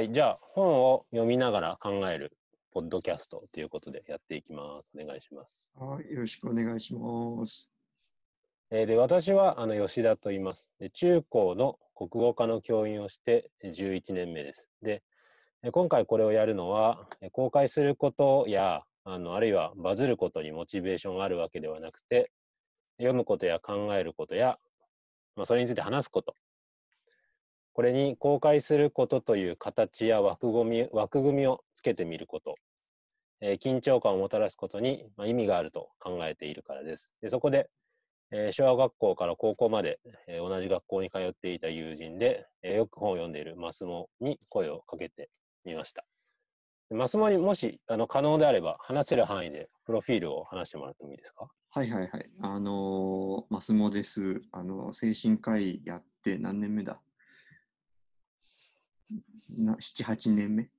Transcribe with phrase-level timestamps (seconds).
[0.00, 2.32] はい、じゃあ本を読みながら考える
[2.72, 4.90] ポッドキャストということでやっていきます。
[4.98, 5.66] お願いします。
[5.74, 7.68] はい、よろしくお願いします。
[8.70, 10.88] えーで私はあの吉田と言いますで。
[10.88, 14.70] 中高の国語科の教員をしてえー11年目です。
[14.80, 15.02] で、
[15.62, 22.32] えー今回これをやるのは、えー公開することやあのあるいはバズることにモチベーションがあるわけではなくて、
[22.96, 24.56] 読むことや考えることや、
[25.36, 26.36] まあ、それについて話すこと、
[27.80, 32.56] これに公開することという形や枠組み枠組みをつけてみること、
[33.40, 37.14] えー緊張感をもたらすことに、まあ、意味があると考えているからです。
[37.22, 37.70] でそこで、
[38.32, 39.98] えー小学校から高校まで、
[40.28, 45.30] えー同じ学校に通っていた友人で、えーよく本を読んでいるマスモに声をかけて
[45.64, 46.04] みました。
[46.90, 51.48] マスモにもしあの可能であれば話せる範囲でプロフィールを話してもらってもいいですか？
[51.70, 52.30] はいはいはい。
[52.42, 54.42] あのー、マスモです。
[54.52, 57.00] あの、精神科医やって何年目だ？
[59.58, 60.70] ?7、8年目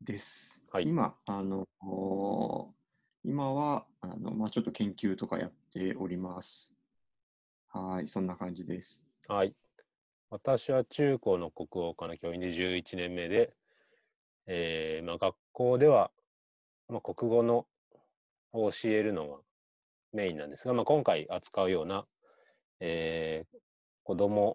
[0.00, 0.64] です。
[0.72, 2.76] はい今、あのー
[3.24, 6.72] 今は、あの、まあ、ちょっと研究とかやっております。
[7.68, 9.04] はい、そんな感じです。
[9.26, 9.52] はい。
[10.30, 13.52] 私は中高の国語科の教員で11年目で、
[14.46, 16.12] えーまあ、学校では、
[16.88, 17.66] まあ、国語の
[18.52, 19.38] を教えるのが
[20.12, 22.06] メインなんですが、まあ、今回扱うような、
[22.80, 23.56] えー
[24.04, 24.54] 子供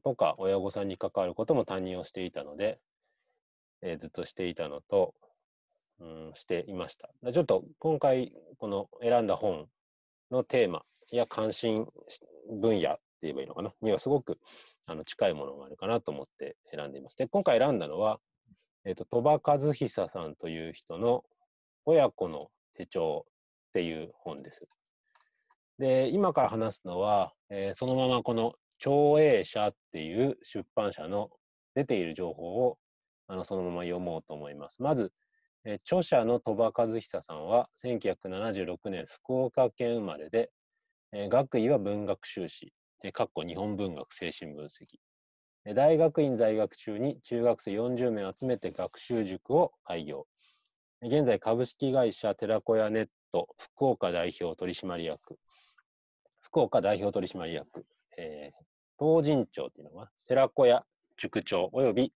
[0.00, 2.78] とか親御さんに関わることも担任をしていたので、
[3.82, 5.14] えーずっとしていたのと、
[6.00, 7.10] うん、していました。
[7.32, 9.66] ちょっと今回この選んだ本
[10.30, 11.86] のテーマや関心
[12.60, 13.72] 分野って言えばいいのかな？
[13.82, 14.38] にはすごく
[14.86, 17.16] あの近いものがあるかなと思って選んでいます。
[17.16, 18.20] で、今回選んだのは、
[18.84, 21.24] えっ、と、鳥羽和久さんという人の
[21.84, 24.66] 親子の手帳っていう本です。
[25.78, 31.30] で、今から話すのは、えーそのままこの長英社っていう出版社の
[31.74, 32.78] 出ている情報を
[33.26, 34.82] あのそのまま読もうと思います。
[34.82, 35.12] まず、
[35.64, 40.50] え著者の鳥羽和久さんは1976年福岡県生まれで、
[41.12, 42.72] え学位は文学修士、
[43.12, 44.86] かっこ日本文学精神分析。
[45.66, 50.26] え大学院在学中に中学生40名集めて学習塾を開業。
[51.02, 55.38] 現在株式会社寺子屋ネット福岡代表取締役、
[56.40, 57.84] 福岡代表取締役、
[58.16, 58.67] えー
[58.98, 60.84] 東神町っていうのは寺子屋
[61.16, 62.12] 塾長及び、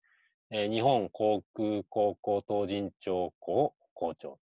[0.52, 4.40] えー日本航空高校東神町校校長、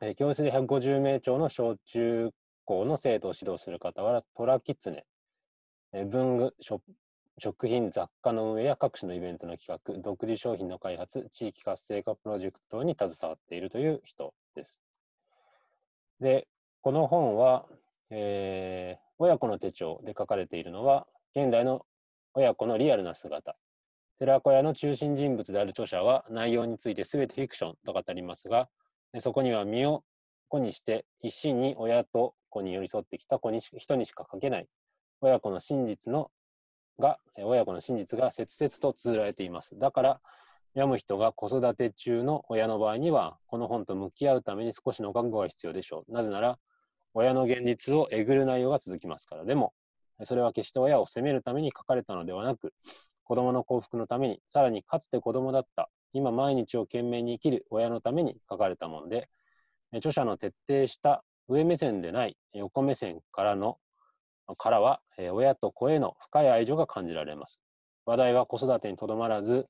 [0.00, 2.30] えー教室で150名超の小中
[2.64, 5.04] 高の生徒を指導する傍ら、トラキツネ、
[5.92, 14.78] えー文具、食品、雑貨の運営や各種のイベントの企画、独自商品の開発、地域活性化プロジェクトに携わっているという人です。
[16.20, 16.46] で、
[16.82, 17.66] この本は、
[18.10, 21.06] えー親子の手帳で書かれているのは、
[21.36, 21.84] 現代の
[22.32, 23.54] 親子のリアルな姿。
[24.18, 28.70] 寺子屋の中心人物である著者は、内容について全てフィクションと語りますが、
[29.18, 30.04] そこには身を
[30.48, 34.66] 子にして一心に親と子に寄り添ってきた子にし人にしか書けない
[35.20, 36.30] 親子の真実の
[36.98, 39.78] が親子の真実が切々と綴られています。
[39.78, 40.20] だから
[40.74, 46.12] 読む人が子育て中の親の場合にはこの本と向き合うために少しの覚悟が必要でしょう。
[46.12, 46.58] なぜなら
[47.14, 49.44] 親の現実をえぐる内容が続きますから。
[49.44, 49.72] でも
[50.24, 52.72] それは決して親を責めるために書かれたのではなく
[53.24, 59.28] 子供の幸福のためにさらにかつて子供だった今毎日を懸命に生きる親のために書かれたもので
[59.92, 63.78] 著者の徹底した上目線でない横目線からの
[64.56, 65.00] からは、
[65.32, 67.60] 親と子への深い愛情が感じられます。
[68.06, 69.68] 話題は子育てにとどまらず、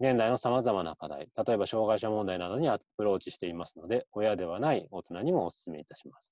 [0.00, 6.30] 現代のさまざまな課題、例えば障害者問題などにアプローチしていますので、親ではない大人にもお勧めいたします。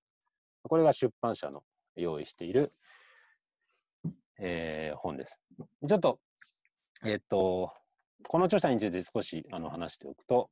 [0.63, 1.63] これが出版社の
[1.97, 2.71] 用意している、
[4.39, 5.41] えー本です。
[5.87, 6.19] ちょっと、
[7.05, 7.73] えっと、
[8.27, 10.51] この著者について少しあの話しておくと、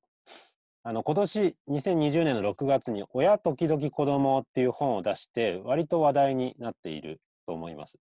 [0.88, 7.98] あの今年2020年の6月に「親時々子供っていう本を出して割と話題になっていると思います。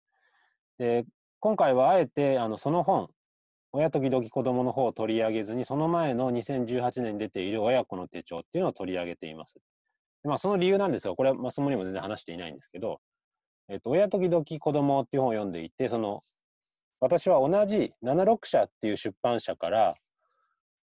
[0.77, 1.05] で
[1.39, 3.09] 今回はあえてあのその本
[3.71, 9.61] 「親時々子供の方を取り上げずにその前の2018年に出ている「親子の手帳」っていうのを取り上げています。
[10.23, 12.99] まあ、その理由なんですがこれはマスモにも全然話していないんですけど
[13.69, 16.21] 「えっと、親時々子供っていう本を読んでいてその
[16.99, 19.95] 私は同じ76社っていう出版社から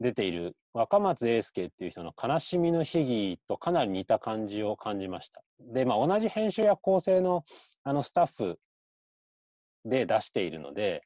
[0.02, 5.42] 出ている若松英介っていう人の悲しみの秘技とかなり似た感じを感じました。
[5.60, 7.44] で、まあ、同じ編集や構成の
[7.84, 8.60] あのスタッフ
[9.86, 11.04] で出しているので、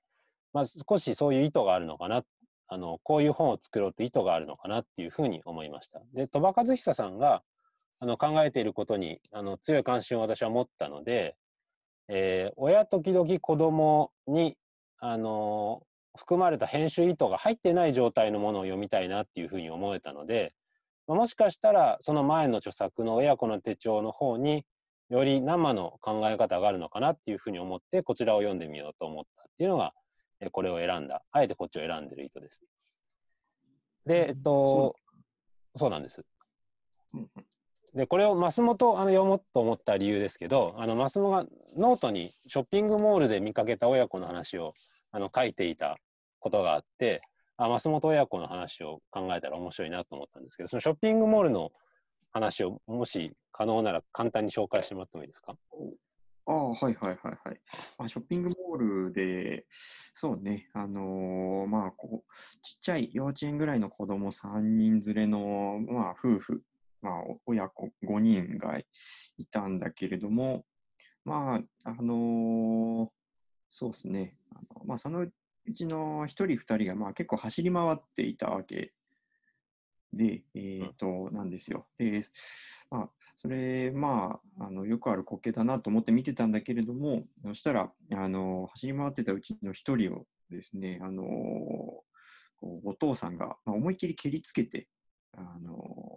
[0.52, 2.24] まあ、少しそういう意図があるのかな、
[2.68, 6.02] あのこういう本を作ろうという意図があるのかなっていうふうに思いました。
[6.14, 7.44] で、鳥羽和久さんが
[8.00, 11.36] あの考えていることにあの強い関心を私は持ったので、
[12.08, 14.58] えー親時々子供に
[15.00, 15.84] あの
[16.18, 20.54] 含まれた編集意図が入ってない状態のものを読みたいなっていうふうに思えたので、
[21.08, 24.64] まあ、もしかしたらその前の著作の親子の手帳の方に
[25.10, 29.94] より生の考え方があるのかなっていうふうに思ってこちらを読んでみようと思ったっていうのが
[30.52, 32.64] これを選んだあえてこっちを選んでる意図です。
[34.06, 34.96] で、えっと、
[35.76, 36.24] そうなんです。
[37.96, 41.46] で、これをマスモとあの読もうと思った理由ですけど、あのマスモが
[41.78, 44.74] ノートにショッピングモールで見かけた親子の話を
[45.12, 45.98] あの書いていた
[46.40, 47.22] ことがあって、
[47.58, 51.72] あ、マスモと親子の話を考えたら面白いなと思ったんですけど、そのショッピングモールの
[52.32, 55.56] 話をもし可能なら簡単に紹介してもらってもいいですか？
[56.46, 57.62] ああ、はいはいはいはい。
[58.00, 66.64] あ、ショッピングモールで、そうね、あのーまあこう、ちっちゃい幼稚園ぐらいの子供3人連れの、まあ、夫婦、
[67.04, 68.80] まあ、親子5人が
[69.38, 70.66] いたんだけれども、
[71.26, 73.10] まあ、あのー
[73.76, 75.34] そうですね、あのまあ、そのう
[75.74, 78.94] ちの1人、2人が、まあ、結構走り回っていたわけ
[80.14, 81.88] で、えっ、と、なんですよ。
[81.98, 82.22] で、
[82.92, 91.24] まあ、それ、まあ、あの、よくある光景だなと思って見てたんだけれども、そしたら、あの、走り回ってたうちの一人をですね、あの、
[92.62, 94.88] お父さんが、まあ、思いっきり蹴りつけて、
[95.36, 96.13] あの、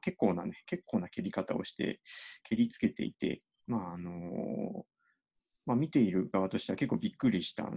[0.00, 2.00] 結構なね、結構な蹴り方をして、
[2.44, 4.86] 蹴りつけていて、まあ、あの、
[5.66, 7.68] まあ、見ている側としては結構びっくりした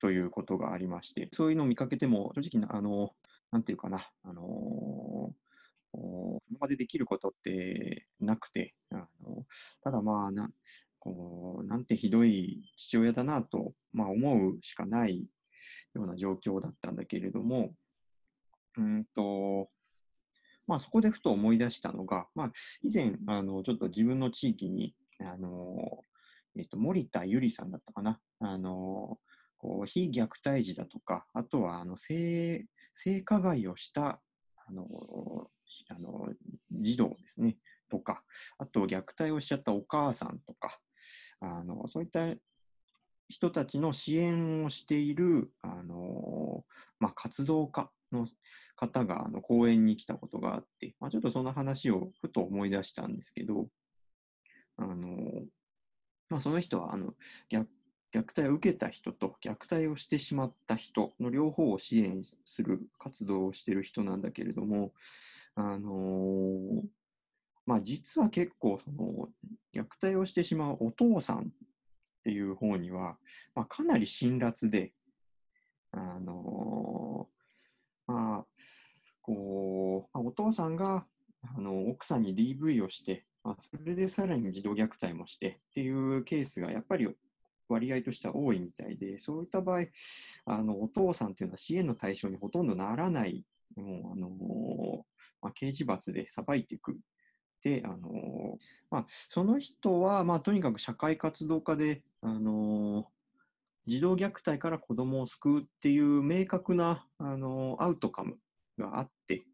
[0.00, 3.10] ということがありまして、そういうのを見かけても、正直な、あの、
[3.50, 5.38] なんていうかな、あのー、
[5.94, 9.46] 今までできることってなくて、あの
[9.82, 10.50] ただまあな、
[10.98, 15.26] こうなんてひどい父親だなと、まあ、思うしかない
[15.94, 17.72] ような状況だったんだけれども、
[18.76, 19.70] うんと、
[20.68, 26.04] まあ、そこでふと思い出したのが、まあ、以前、あの、ちょっと自分の地域に、あの、
[26.56, 28.20] えっと、森田ゆりさんだったかな。
[28.40, 29.18] あの、
[29.56, 34.20] こう非虐待児だとか、あとは、あの、性性加害をした
[34.66, 34.86] あの
[35.88, 36.28] あの
[36.72, 37.56] 児童ですね、
[37.88, 38.22] とか、
[38.58, 40.78] あと虐待をしちゃったお母さんとか、
[41.40, 42.20] あのそういった
[43.28, 46.07] 人たちの支援をしているあの、
[47.00, 48.26] まあ、活動家の
[48.76, 53.68] 方があの講演に来たことがあって、まあ、ちょっとその話をふと思い出したんですけど、
[54.76, 55.42] あの
[56.30, 57.14] まあ、その人はあの
[57.50, 57.66] 虐
[58.12, 64.92] 待を受けた人と虐待をしてしまった人の両方を支援する活動をしている人なんだけれども、
[65.54, 66.82] あの、
[67.66, 69.28] まあ、実は結構その
[69.74, 71.42] 虐待をしてしまうお父さんっ
[72.24, 73.16] ていう方には、
[73.54, 74.92] まあ、かなり辛辣で、
[75.98, 77.28] あの、
[78.06, 78.46] まあ、
[79.22, 81.06] こう、お父さんが
[81.42, 87.08] あの奥さんに DV をして、まあ、それでさらに児童虐待もしてっていうケースがやっぱり
[87.68, 89.84] 割合としては多いみたいで、そういった場合、
[90.46, 93.44] あのお父さんというのは支援の対象にほとんどならない、
[93.76, 95.04] もうあの
[95.42, 96.98] まあ、刑事罰で裁いていく。
[97.62, 98.56] で、あの
[98.90, 103.08] まあ、その人は、まあ、とにかく社会活動家で、あの
[103.88, 108.36] 児童虐待から子供を救うっていう明確な、あのアウトカム
[108.78, 109.46] があって、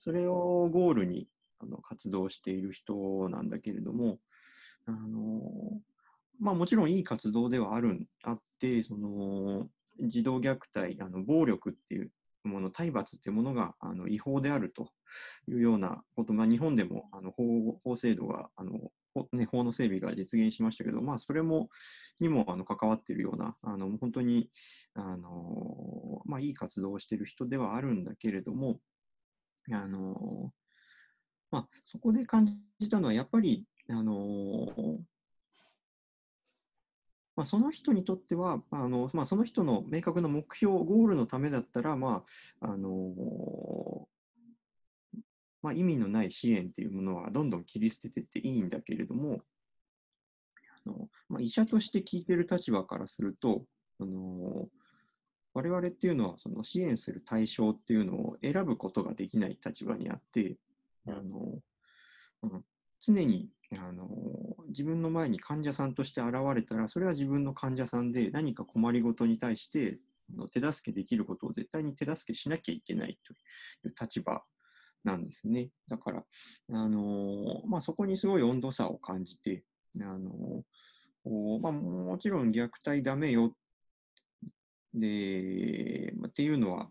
[0.00, 1.28] それをゴールに
[1.60, 4.18] あの活動している人なんだけれども、
[4.86, 5.80] あの
[6.40, 9.68] まあもちろんいい活動ではある、あって、その、
[10.00, 12.10] 児童虐待、あの暴力っていう
[12.42, 14.90] もの、体罰っていうものがあの違法であると
[15.48, 18.90] いうようなこと、まあ日本でもあの法法制度が、あの
[19.32, 21.68] ね、法の整備が実現しましたけど、まあそれも、
[22.20, 24.50] にもあの関わっているような、あの本当に、
[24.94, 28.80] あの、まあいい活動をしている人ではあるんだけれども、
[29.72, 30.52] あの、
[31.50, 32.46] まあそこで感
[32.78, 35.00] じたのはやっぱり、あの
[37.36, 42.24] まあ、その人にとっては、あのまあ、その人の明確な目標、ゴールのためだったら、ま
[42.60, 44.08] ああの
[45.66, 49.40] まあ、意味のない支援というものはどんどん切り捨てていっていいんだけれども、
[50.86, 53.64] あのまあ、医者として聞いている立場からすると、
[53.98, 54.68] あの
[55.54, 60.54] 我々っていうのはその支援する対象っていうのを選ぶことができない立場にあって、
[61.08, 61.60] あの
[63.00, 64.08] 常にあの
[64.68, 69.98] 自分の前に患者さんとして現れたら、それは自分の患者さんで何か困りごとに対して
[70.52, 73.32] 手助けできることを絶対に手助けしなきゃいけないと
[73.88, 74.44] いう立場
[75.06, 75.70] なんですね。
[75.88, 76.24] だから、
[76.72, 79.64] あのまあ、そこにすごい温度差を感じて、
[80.00, 80.64] あの
[81.60, 83.54] まあ、もちろん虐待ダメよ
[84.92, 86.88] で、まあ、っていうのは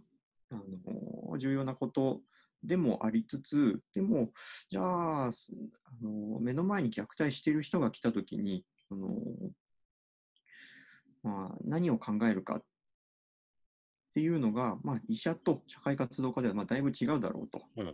[0.50, 2.22] あの重要なこと
[2.64, 4.32] でもありつつ、でも、
[4.70, 5.32] じゃあ、あ
[6.02, 9.10] の目の前に虐待している人が来たときに、その
[11.22, 12.62] まあ、何を考えるか
[14.16, 17.64] っていうのが、まあ、医者と社会活動家ではまあだいぶ違うだろうと。
[17.76, 17.94] うんうん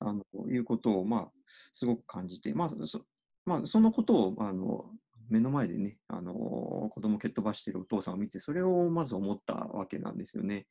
[0.00, 1.32] あのいうことを、まあ、
[1.72, 3.06] すごく感じて、まあそ
[3.46, 4.84] まあ、そのことをあの
[5.30, 10.66] 目の前でね、あの子供を蹴っ飛ばしているお父さんを見て、それをまず思ったわけなんですよね。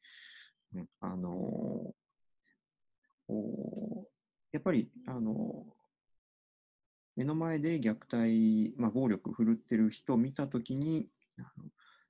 [0.76, 1.94] うんあの
[3.28, 4.08] お
[4.52, 5.66] やっぱり、あの
[7.16, 11.08] 目の前で虐待、まあ、暴力を振るってる人を見たときに、
[11.38, 11.70] あの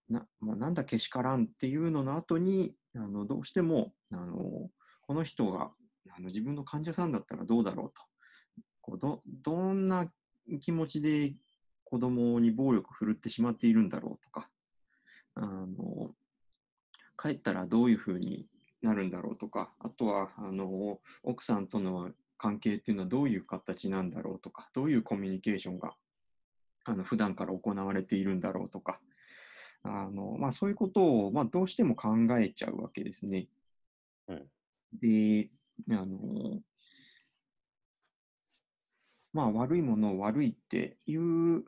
[0.09, 4.69] なもうなんだけしからんっていうのの後に、あのどうしてもあの
[5.01, 5.71] この人が
[6.15, 8.01] あの自分の患者さんだったらどうだろうと。
[8.81, 10.11] こうどどんな
[10.59, 11.33] 気持ちで
[11.85, 14.49] 子供に暴力を振るってしまっているんだろうとか、
[15.35, 16.11] あの
[17.17, 18.45] 帰ったらどういうふうに
[18.81, 25.93] なるんだろうとか、あとはあの奥さんとの関係っていうのはどういう形なんだろうとか、どういうコミュニケーションが
[26.83, 28.99] あの普段から行われているんだろうとか、
[29.83, 32.09] あのまあ、そういうことを、まあ、どうしても考
[32.39, 33.47] えちゃうわけですね。
[34.27, 34.47] うん
[35.01, 35.49] で、
[35.89, 36.61] あの
[39.33, 41.63] まあ、悪いものを悪いっていう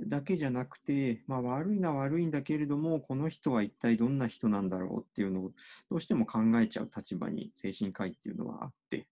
[0.00, 5.52] だけじゃなくて、まあ、悪いのは悪いんだけれども、この人は一体どんな人なんだろうっていうのを
[5.90, 9.06] どうしても考えちゃう立場に精神科医っていうのはあって、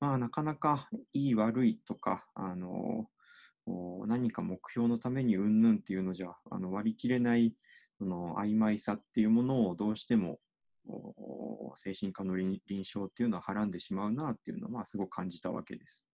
[0.00, 3.08] まあ、なかなかいい悪いとか、あの
[4.06, 7.54] 何か目標のためにうんぬんっていうのじゃあの割り切れない
[7.98, 10.38] その曖昧さっていうものをどうしても
[10.86, 16.06] お精神科の臨臨床っていうのははらんでしまうなっていうのは、まあ、すごく感じたわけです。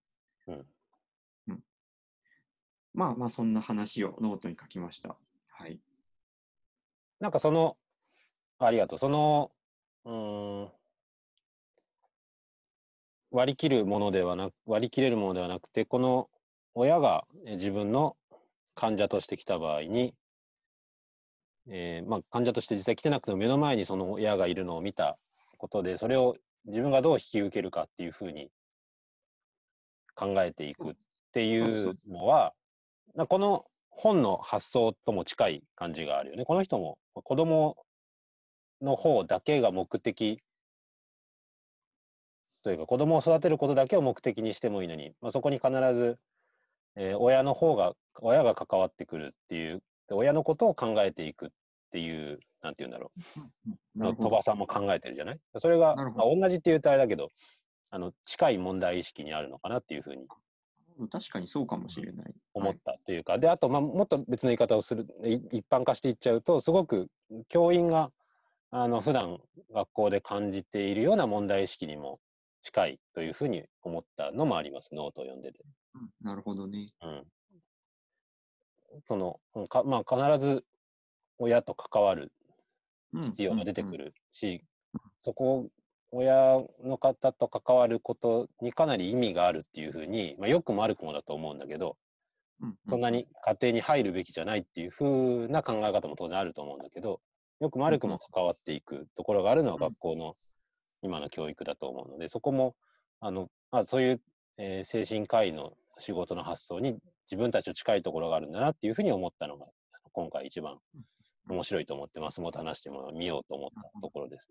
[0.48, 0.66] うん
[1.48, 1.60] うん
[2.94, 5.16] まあまあ、そんな話をノートに書きました。
[5.48, 5.80] はい。
[7.18, 7.76] なんかその、
[8.58, 8.98] ありがとう。
[9.00, 9.50] その、
[10.04, 10.72] うーん、
[13.32, 16.30] 割り切るものではなく、割り切れるものではなくて、この
[16.74, 18.16] 親がえ自分の
[18.76, 20.14] 患者として来た場合に、
[21.70, 25.18] えーまあ、患者として実際来てなくても目の前にその親がいるのを見た
[25.58, 28.50] ことで、それを自分がどう引き受けるかっていうふうに
[30.14, 30.94] 考えていくっ
[31.32, 32.52] ていうのは、
[33.14, 36.44] なこの本の発想とも近い感じがあるよね。
[36.44, 37.76] この人も子供
[38.82, 40.40] の方だけが目的
[42.62, 46.18] というか子供を育てることだけを目的にしてもいいのに、まあ、そこに必ず、
[46.96, 51.48] えー親の方が親が関わってくるっていうで親のことを考えていくっ
[51.92, 53.18] ていうなんて言うんだろう。
[53.98, 54.28] なるほど。
[54.30, 55.40] 鳥羽さんも考えてるじゃない？
[55.58, 57.30] それが、まあ、同じっていうとあれだけど
[57.90, 60.26] あの近い問題意識にあるのかなっていうふうに。
[61.10, 62.32] 確かにそうかもしれない。
[62.52, 62.78] 思っはい。
[62.84, 67.08] たというか、であと、まあ、もっと別の言い方をするい一般化していっちゃうとすごく
[67.48, 68.12] 教員が
[68.70, 69.40] あの普段
[69.72, 72.20] 学校で感じているような問題意識にも
[72.62, 74.94] 近いというふうに思ったのもあります。
[74.94, 75.64] ノートを読んでて。
[75.94, 76.92] うんなるほどね。
[77.02, 77.24] うん、
[79.06, 79.40] その
[79.84, 80.64] まあ、必ず
[81.38, 82.32] 親と関わる
[83.22, 84.06] 必要が出てくる。
[84.06, 84.64] るし、
[85.20, 85.68] そこ
[86.10, 91.96] 親の方と関わることにかなり意味があるっていうふうに、まあ、良くも悪くもだと思うんだけど、
[92.88, 95.04] そんなに家庭に入るべきじゃないっていうふ
[95.44, 97.20] うな考え方も当然あると思うんだけど、
[97.60, 100.36] よくも悪くも関わっていくところがあるのはうん学校の
[101.02, 102.74] 今の教育だと思うので、そこも、
[103.20, 104.20] あの、まあ、そういう、
[104.58, 106.96] えー精神科医の仕事の発想に
[107.30, 109.66] 自分たちと近いところがあるんだなっていうふうに思ったのが、
[110.12, 110.78] 今回一番
[111.48, 112.40] 面白いと思ってます。
[112.40, 114.48] もっと話しても見ようと思ったところです。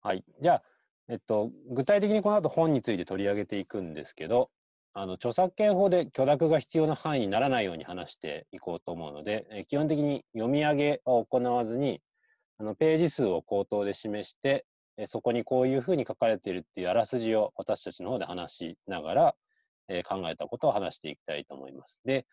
[0.00, 0.24] はい。
[0.40, 0.62] じゃあ、
[1.08, 4.50] えっと、具体的にこの後本について取り上げていくんですけど、
[4.92, 12.00] あの著作権法で許諾が必要な範囲にならないように話していこうと思うので、えー基本的に読み上げは行わずに、
[12.58, 14.64] あのページ数を口頭で示して、
[14.96, 19.34] えーそこにこういうふうに書かれているっていうあらすじを私たちの方で話しながら、
[19.88, 22.00] えー考えたことを話していきたいと思います。
[22.04, 22.26] で、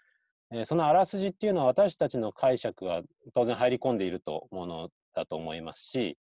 [0.51, 3.01] えーそのあらすじっていうのは私たちの解釈が
[3.33, 6.17] 当然入り込んでいるとものだと思いますし、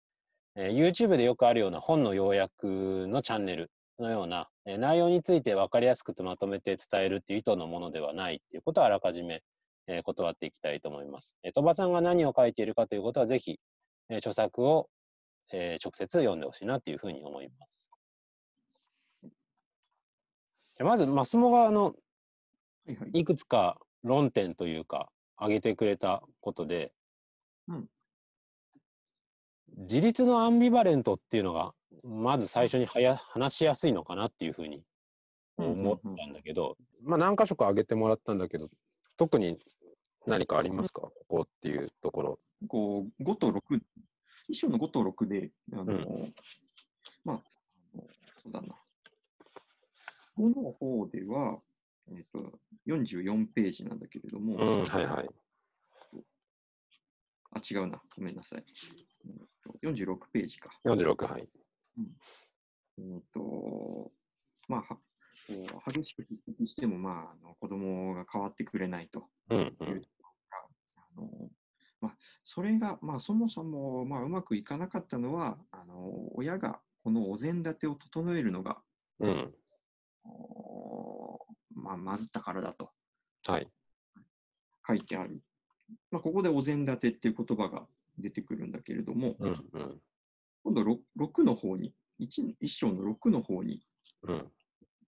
[0.55, 9.41] えー YouTube でよくあるような本の要約のチャンネルのような、えー内容について分かりやすくとまとめて伝えるっていう意図のものではないっていうことはあらかじめ、
[9.87, 11.37] えー断っていきたいと思います。
[11.43, 13.59] えー鳥羽さんが何を書いているかということはぜひ、
[14.09, 14.89] えー著作を、
[15.53, 17.86] えー直接読んでほしいなというふうに思います。
[20.83, 21.95] まず、マスモがあの
[22.85, 23.19] はいはい。
[23.19, 26.93] いくつか論点というか挙げてくれたことで、
[27.67, 27.87] うん。
[29.77, 34.81] 自立のアンビバレントっていうのがまず最初にはや話しやすいのかなっていうふうに
[35.57, 38.69] 思ったんだけど、まあ何箇所か挙げてもらったんだけど
[39.17, 39.59] 特に
[40.25, 41.01] 何かありますか？
[41.01, 42.39] ここっていうところ。
[42.67, 43.61] こう5と6、
[44.47, 46.33] 一章の5と6で、あのうん。
[47.23, 47.41] まあ、
[48.41, 48.75] そうだな。
[50.37, 51.59] 5の方では、
[52.09, 55.29] えっと44ページなんだけれども、うん、はいはい。
[57.51, 58.01] あ、違うな。
[58.15, 58.63] ごめんなさい。
[59.25, 60.69] えーと46ページか。
[60.85, 61.47] 46、はい。
[62.99, 64.11] えーと、
[64.67, 64.97] まあ、は
[65.47, 70.57] こう激しく匹敵しても、まあ、あの子供が変わってくれないとうん、ういうところが、
[70.97, 71.49] あの
[72.01, 78.77] まあ、それが、まあ、そもそも、まあ、うまくいかなかったのは、あの親がこのお膳立てを整えるのが、
[79.19, 79.25] ん。
[79.25, 79.53] うん。
[80.27, 81.39] お
[81.75, 82.89] まあ、まずったからだと
[83.45, 83.67] はい。
[84.85, 85.41] 書いてある。
[86.11, 90.01] まあ、ここでお膳立てっていう言葉が出てくるんだけれども、うん、うん。
[90.63, 93.81] 今度 6, 6の方に、1, 一章の6の方に、
[94.23, 94.51] うん。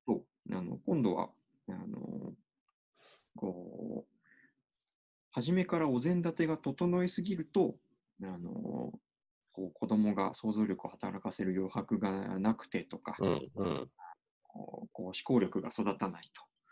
[0.06, 1.30] とあの今度は
[1.70, 2.34] あの
[3.36, 4.16] こう
[5.32, 7.76] 初めからお膳立てが整いすぎると
[8.24, 8.92] あの
[9.52, 13.90] こう子供が想像力を働かせる余白がなくてとか、うん、うん。
[14.92, 16.32] こう思考力が育たない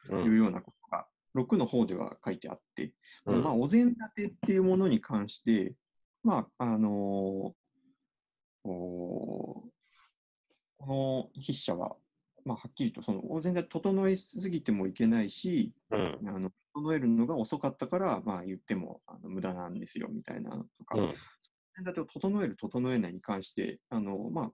[0.09, 2.93] うんというようなことが、6の方では書いてあって、
[3.25, 5.75] うんまあ、お膳立てっていうものに関して、
[6.23, 7.53] まあ、あの
[8.63, 9.69] こう
[10.77, 11.95] この筆者は、
[12.45, 16.19] まあ、はっきりとそのお膳立て整えすぎてもいけないし、うん。
[16.27, 21.03] あの整えるのが遅かったから、まあ、言ってもあの無駄なんですよみたいなのとか、うん。
[21.05, 21.15] お膳
[21.79, 24.45] 立てを整える、整えないに関して、あのまあ、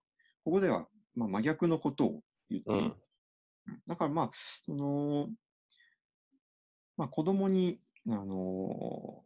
[0.43, 2.95] ここでは、まあ、真逆のことを言って
[3.87, 4.31] だからまあ、
[4.65, 5.29] その、
[6.97, 7.79] まあ、子供に、
[8.09, 9.23] あの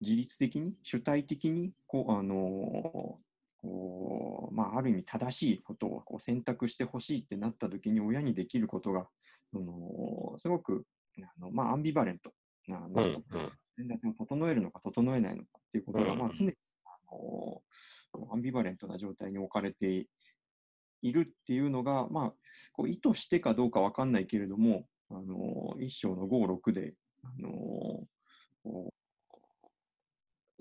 [0.00, 3.18] 自律的に、主体的に、こう、あの
[3.62, 9.06] こうまあ、ある意味正しいことをこう選択してほしいってなった時に親にできることが、
[9.52, 10.84] そのすごく
[11.18, 12.32] あの、まあ、アンビバレント
[12.66, 12.92] なうん。
[12.92, 13.22] なと
[13.78, 16.52] 全体を整えるのか整えないのかっていうことが、うんまあ、常に
[16.84, 17.62] あの
[18.32, 20.06] アンビバレントな状態に置かれて
[21.02, 22.32] いるっていうのが、まあ、
[22.72, 28.06] こう意図してかどうかわかんないけれども、あの一章の5、6で、あの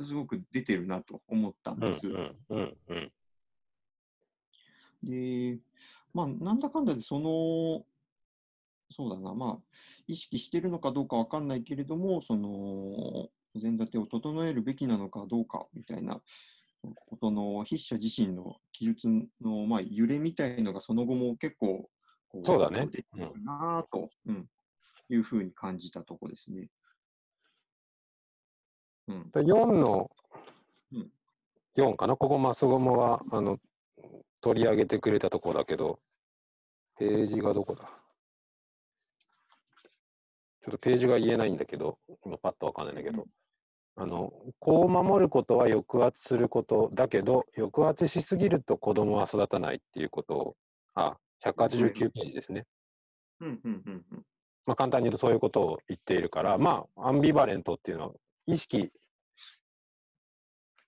[0.04, 1.92] すごく出てるなと思ったんうん。
[1.92, 2.08] です。
[5.04, 5.60] で、
[6.14, 7.86] まあ、なんだかんだで、その、
[8.90, 9.78] そうだな、まあ、
[10.08, 16.22] 意識してるのかどうかわかんないけれども、その、お膳立てを整えるべきなのかどうかみたいな
[16.82, 19.08] ことの筆者自身の記述
[19.42, 21.88] の、まあ、揺れみたいのがその後も結構、
[22.30, 22.88] こそうだね。
[22.88, 24.50] 出てくるなぁと、うん、
[25.10, 26.68] いうふうに感じたとこですね。
[29.08, 29.30] うん。
[29.36, 30.10] 4の
[30.94, 31.12] うん。
[31.78, 32.16] 4かな？
[32.16, 33.60] ここ、マスゴモがあの
[34.42, 36.00] 取り上げてくれたところだけど、
[36.98, 37.84] ページがどこだ？
[37.84, 37.90] ちょ
[40.70, 43.28] っとページが言えないんだけど、今パッとわかんないんだけど、
[44.02, 50.56] あの、子を守ることは抑圧することだけど、抑圧しすぎると子供は育たないっていうことを、
[50.96, 52.66] あ、189ページですね。
[53.42, 54.26] うん、うん、うん、うん。
[54.66, 58.14] まあ、簡単に言うとそういうことを言っているから、まあ、アンビバレントっていうのは
[58.48, 58.92] 意識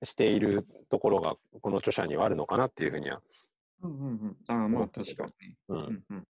[0.02, 3.22] しているところが、この著者にはあるのかなっていうふうには。
[3.84, 4.38] うん、うん、うん。
[4.48, 5.54] ああ、まあ、確かに。
[5.68, 6.28] うんうん、うん。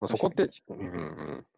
[0.00, 1.51] まあ、そこって、うんうんと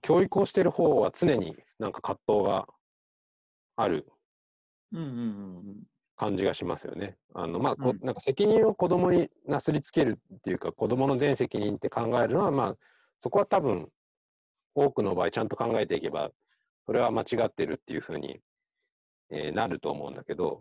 [0.00, 2.66] 教育をしている方は常になんか葛藤が
[3.76, 4.06] ある。
[6.16, 7.16] 感じがしますよね。
[7.34, 12.76] あのまあこうんなんか責任を子供になすりつけるっていうか、子供の全責任って考えるのは、まあ、
[13.18, 13.88] そこは多分、
[14.74, 16.30] 多くの場合ちゃんと考えていけば、
[16.86, 18.40] それは間違ってるっていうふうに、
[19.30, 20.60] えーなると思うんだけど、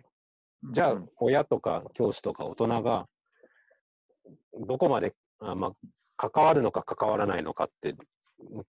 [0.72, 3.08] じゃあうん、親とか教師とか大人が、
[4.68, 5.72] どこまであ、まあ、
[6.18, 7.96] 関わるのか関わらないのかって、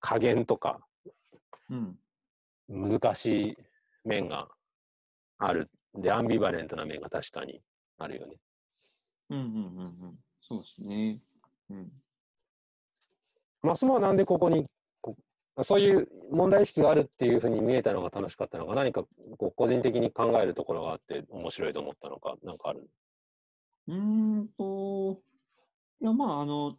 [0.01, 0.81] 加減とか
[1.71, 1.99] うん、
[2.69, 3.57] 難しい
[4.05, 4.49] 面が
[5.39, 5.71] ある。
[5.95, 7.61] で、アンビバレントな面が確かに
[7.99, 8.37] あるよね。
[9.31, 10.19] うん、うん、うん、うん。
[10.41, 11.21] そうですね。
[11.71, 11.93] うん。
[13.63, 14.67] マスモはなんでここに
[15.01, 15.17] こ
[15.63, 19.05] そういう問題意識があるっていうふうに見えたのが楽しかったのか、何か
[19.39, 22.89] こう個人的に考えるところがあって面白いと思ったのか、なんかある？
[23.89, 23.97] うー
[24.43, 25.21] んと、
[26.01, 26.77] いや、まあ、あの、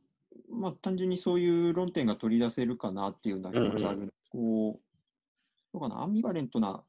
[0.63, 4.13] まあ、単純にそういう論点が取り出せるかなっていうような気持ちはある。
[4.31, 4.81] こう、
[5.73, 6.81] どうかな、アンビバレントな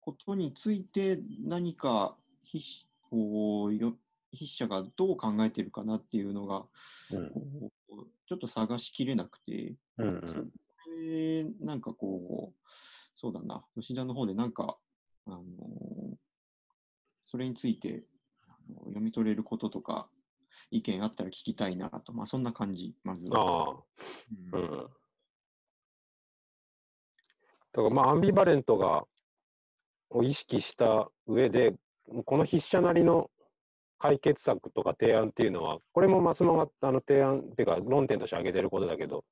[0.00, 2.16] ことについて何か
[2.50, 2.64] 筆
[3.02, 3.92] こうよ
[4.32, 6.64] 筆者がどう考えてるかなっていうのが、
[7.12, 7.30] うん
[8.28, 10.50] ちょっと探しきれなくて、うんうん
[10.84, 12.68] それなんかこう、
[13.14, 14.78] そうだな、吉田の方でなんか、
[15.26, 15.42] あの
[17.26, 18.04] それについて
[18.48, 20.08] あの読み取れることとか、
[20.70, 23.40] 意見あったら聞きたいなと、まあそんな感じ、まずは。
[23.40, 23.76] ああ、
[24.54, 24.70] うんうん。
[27.72, 29.04] だからまあアンビバレントが
[30.10, 31.74] を意識した上で、
[32.24, 33.30] この筆者なりの
[33.98, 39.24] 解決策とか提案っていうのは、これもマスモがあの提案っていうか論点として挙げてることだけど、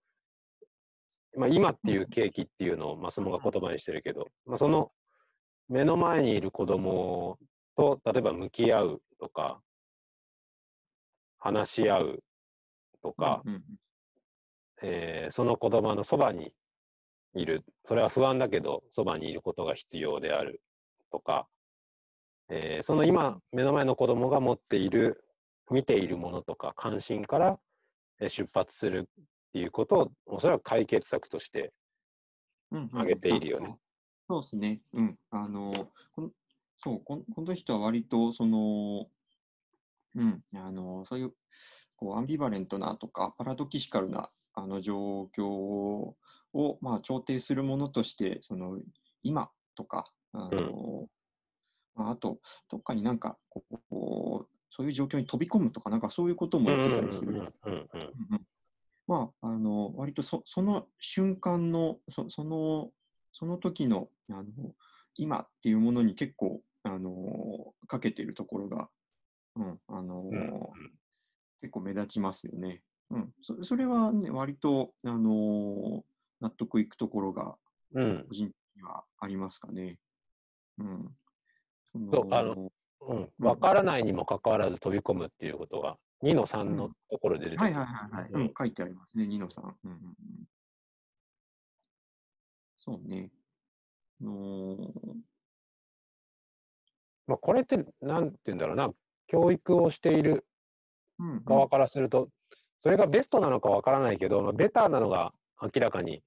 [1.37, 4.91] まあ、今っていう契機っていうのをマスモが言葉にしてるけど、まあ、その
[5.69, 7.39] 目の前にいる子供
[7.77, 9.61] と例えば向き合うとか
[11.39, 12.25] 話し合う
[13.03, 13.63] とか、うんうん
[14.83, 16.53] えーその子供のそばに
[17.35, 20.63] いるそれは不安だけどそばにいることが必要である
[21.11, 21.49] とか、
[22.49, 25.25] えーその今目の前の子供が持っている
[25.71, 27.59] 見ているものとか関心から
[28.21, 31.73] えー出発するっていうことをおそらく解決策として
[32.71, 33.77] うんうん挙げているよね。
[34.29, 34.81] そうですね。
[34.93, 35.19] うん。
[35.31, 36.31] あの、この
[36.79, 39.09] そう、この人は割と、その、
[40.15, 41.33] うん、あの、そういう、
[41.97, 46.17] こう、アンビバレントなとか、パラドキシカルな、あの、状況を、
[46.81, 48.79] まあ、調停するものとして、その、
[49.23, 51.09] 今とか、あの、
[51.95, 57.33] まあ、あと、どっかになんか、こう、そういう状況に飛び込むとか、なんかそういうことも言ってたりする。
[57.33, 58.09] うんうんうんうん。
[58.31, 58.47] うんうん。
[59.09, 62.91] まあ、あの割とそその瞬間のそその
[63.33, 64.45] その時のあの
[65.17, 68.91] 今っていうものに結構あのかけてるところが、
[69.59, 70.51] うんあのうんうん。
[71.61, 72.83] 結構目立ちますよね。
[73.11, 76.05] うん、そそれはね割とあの
[76.41, 77.57] 納得いくところが
[77.95, 78.25] うん。
[78.29, 79.99] 個人的にはありますかね。
[80.79, 81.17] うん、
[81.93, 87.65] そのそうあのうん、分からないにもかかわらず飛び込むっていうことが2の3のところで出てくる。
[87.65, 89.65] はいはいはいはい、うんうん、書いてありますね、ニノさん。
[89.65, 90.15] うんうんうん、
[92.77, 93.31] そうね。
[94.21, 94.89] あのー。
[97.29, 98.91] まあ、これってなんて言うんだろうな
[99.29, 100.45] 教育をしている
[101.19, 101.45] うんうん。
[101.45, 102.29] 側からすると、
[102.81, 106.23] それがベストなのかわからないけど、まあ、ベターなのが明らかに、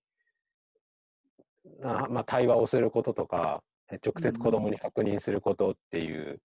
[1.84, 6.42] あまあ、対話をすることとか、え直接子供に確認することっていう、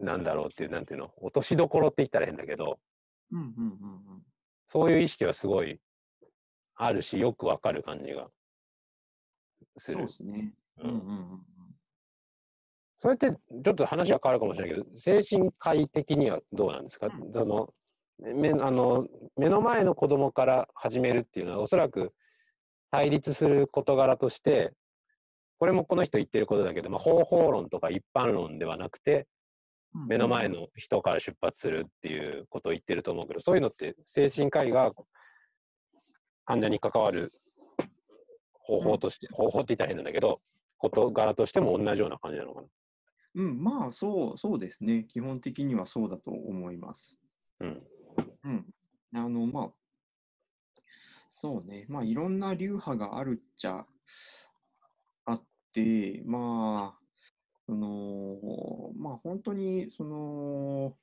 [0.00, 2.78] なんだろうっていう、なんていうの、落としどころって言ったら変だけど、
[3.30, 3.62] うんうんうんう
[4.18, 4.22] ん。
[4.68, 5.80] そういう意識はすごい
[6.76, 8.28] あるし、よくわかる感じが
[9.76, 9.98] する。
[9.98, 10.12] そうで。
[10.12, 10.54] すね。
[10.78, 11.51] ううんんうんうん
[13.02, 17.32] それってちょっと話が変わるかもしれないけど、精神科医的にはどうなんですか、うん。
[17.32, 17.74] その
[18.20, 22.12] 目あの目の前の子供から始めるっていうのは、おそらく
[22.92, 24.72] 対立する事柄として、
[25.58, 29.26] これもこの人言ってることだけど、まあ、方法論とか一般論ではなくて、
[29.96, 30.06] うん。
[30.06, 34.92] 目の前の人から出発するっていうことを言ってると思うけど、そういうのって精神科医が
[36.44, 37.32] 患者に関わる
[38.52, 40.40] 方法として、方法って言ったら変なんだけど、
[40.78, 42.68] 事柄としても同じような感じなのかな。
[43.34, 45.04] うん、まあそう、そうですね。
[45.04, 47.16] 基本的にはそうだと思います。
[47.60, 47.82] うん。
[48.44, 48.66] うん。
[49.14, 49.72] あの、まあ、
[51.30, 51.86] そうね。
[51.88, 53.86] まあ、いろんな流派があるっちゃ
[55.24, 55.42] あっ
[55.72, 57.00] て、まあ、
[57.66, 60.96] その、まあ、本当に、その、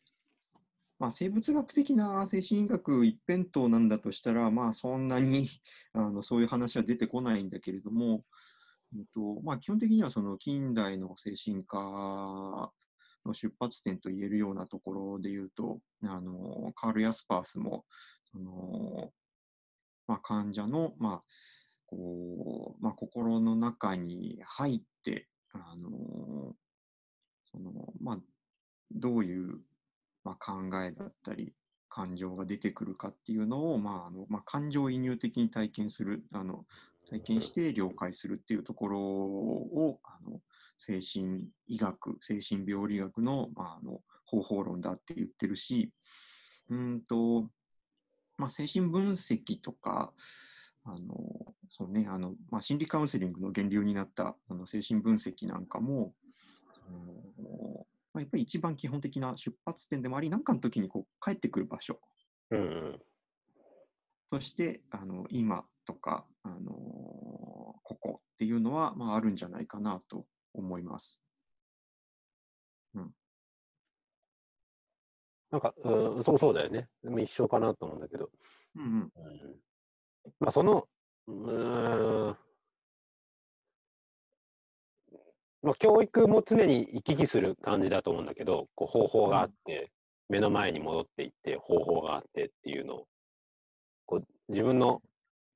[1.00, 5.48] まあ、生物学的な精神医学一辺倒なんだとしたら、まあ、そんなに
[5.94, 8.26] あのそういう話は出てこないんだけれども、
[8.96, 12.72] うんとまあ、基本的にはその近代の精神科
[13.26, 17.86] の出発点と言えるようなところで言うと、あのカール・ヤスパースも
[18.32, 19.12] その、
[20.08, 21.22] まあ、患者の、まあ
[21.86, 26.56] こうまあ、心の中に入って、あの
[27.52, 28.20] そのまあ、
[28.92, 29.60] どういう、
[30.24, 31.54] まあ、考えだったり、
[31.90, 36.66] 感情が出てくるかっていうのを、まああのまあ、感情移入的に体験する、あの
[37.10, 40.40] 体験して了解するっていうところを、あの
[40.78, 45.92] 精神医学、精神病理学の,、まあ、あの方法論だって言ってるし、
[46.70, 47.50] うんと
[48.38, 50.14] まあ、精神分析とか、
[50.86, 56.14] あのそうねあのまあ、心理カウンセリングの源流になったあの精神分析なんかも、
[56.74, 56.92] そ
[57.44, 62.00] のまあ、やっぱり一番基本的な出発点でもあり、何かの時にこう帰ってくる場所
[62.52, 63.00] うんうん。
[64.30, 66.72] として、あの今とか、あの
[67.84, 71.20] ここっていうのは、まあ、あるんじゃないかなと思います。
[75.52, 76.88] なんか、うん、そうそうだよね。
[77.04, 78.30] でも一緒かなと思うんだけど。
[78.76, 79.12] うんうんうん、
[80.40, 80.88] まあ、その、
[81.28, 82.38] うーん、
[85.64, 89.92] まあ、教育も常に行き来する感じだと思うんだけど、こう方法があって、
[90.30, 93.08] 目の前に戻っていって、方法があってっていうのを、
[94.06, 95.02] こう自分の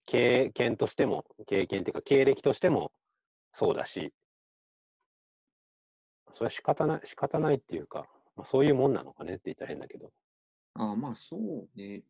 [0.06, 2.92] 経験としても、経験っていうか経歴としても
[3.52, 4.14] そうだし、
[6.32, 10.12] それは仕方ない、仕方ないっていうか、まあ、そういうもんなのかねって言ったら変だけど。
[10.76, 12.04] ああまあそうね。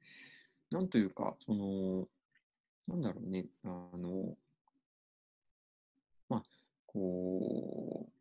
[0.71, 2.07] なんというか、その、
[2.87, 4.37] なんだろうね、あの、
[6.29, 6.43] まあ、
[6.87, 8.11] こう、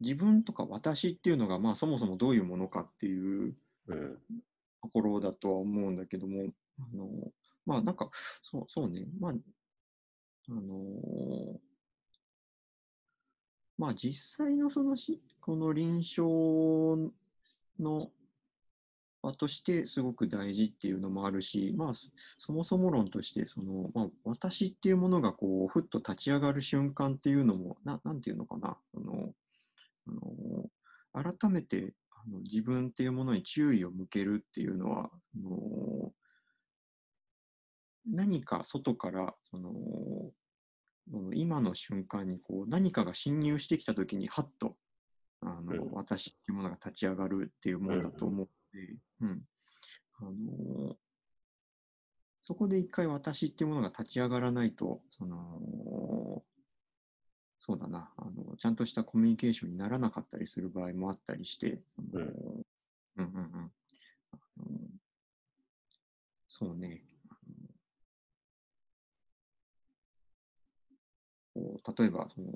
[0.00, 3.56] 自分とか私っていうのが、まあそもそもどういうものかっていう
[3.86, 4.18] うん。
[4.82, 7.06] ところだとは思うんだけども、あの
[7.66, 8.10] まあなんか、
[8.42, 9.06] そう、そうね。
[9.20, 9.32] まあ、
[10.50, 11.72] あのー
[13.78, 16.22] まあ実際のそのし、この臨床
[17.80, 18.12] の
[19.22, 21.92] 場としてすごく大事っていうのもあるし、まあ
[22.38, 29.34] そもそも論として、その、まあ私っていうものがこう、ふっと立ち上がる瞬間っていうのも、ななんていうのかな、あの、
[30.06, 30.10] あ
[31.18, 36.12] の改めてあの自分っていうものに注意を向けるっていうのは、あの
[38.06, 39.72] 何か外からその
[41.34, 44.76] 今の瞬間にこう何かが侵入してきたときに、はっと
[45.40, 45.90] あの、うん。
[45.92, 49.42] 私っていうものが立ち上がるっていうものだと思うので、うん。
[50.20, 50.96] あの
[52.44, 56.44] そこで一回私っていうものが立ち上がらないと、その
[57.58, 61.80] そうだなあの、ちゃんとしたコミュニケーションにならなかったりする場合もあったりして、
[62.12, 62.22] うん。
[62.22, 62.64] うん
[63.16, 63.72] うんうん。
[66.48, 67.74] そうね、あのこ
[70.92, 72.48] う例えばその、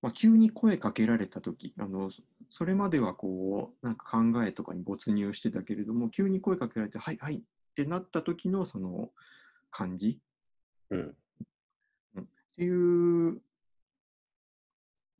[0.00, 7.40] まあ、急に声かけられたとき、あのそそれまではこうなんか考えとかに没入してたけれども、急に声かけられて、はいはいっ
[7.74, 9.10] てなった時のその
[9.70, 10.20] 感じ？
[10.90, 11.14] うん。
[12.20, 12.24] っ
[12.56, 13.40] ていう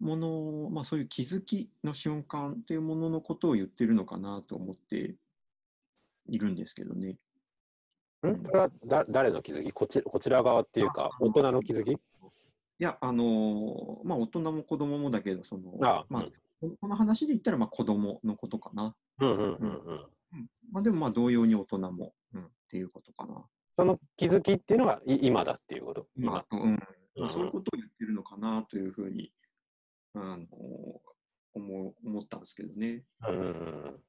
[0.00, 5.14] もの、まあ、そういう気づきの瞬間っていうもののことを言ってるのかなと思って
[6.28, 7.16] いるんですけどね。
[8.26, 9.72] んそれはだ誰の気づき？
[9.72, 11.96] こちこちら側っていうか、大人の気づき？
[12.80, 16.24] いや、あのーまあ、大人も子供もだけど、その、あまあ、
[16.80, 18.94] この話で言ったら、まあ、子供のことかな。
[19.20, 20.06] うんうんうんうん。
[20.32, 23.44] うんまあ、でも、まあ、同様に大人も、うん、っていうことかな。
[23.76, 26.06] その気づきっていうのがい今だっていうこと？
[26.16, 26.78] まあ、うん、
[27.16, 29.32] うんそういうことを言ってるのかなというふうに、
[30.14, 30.46] あのー
[31.54, 33.02] 思う思ったんですけどね。
[33.26, 34.00] うんうんうん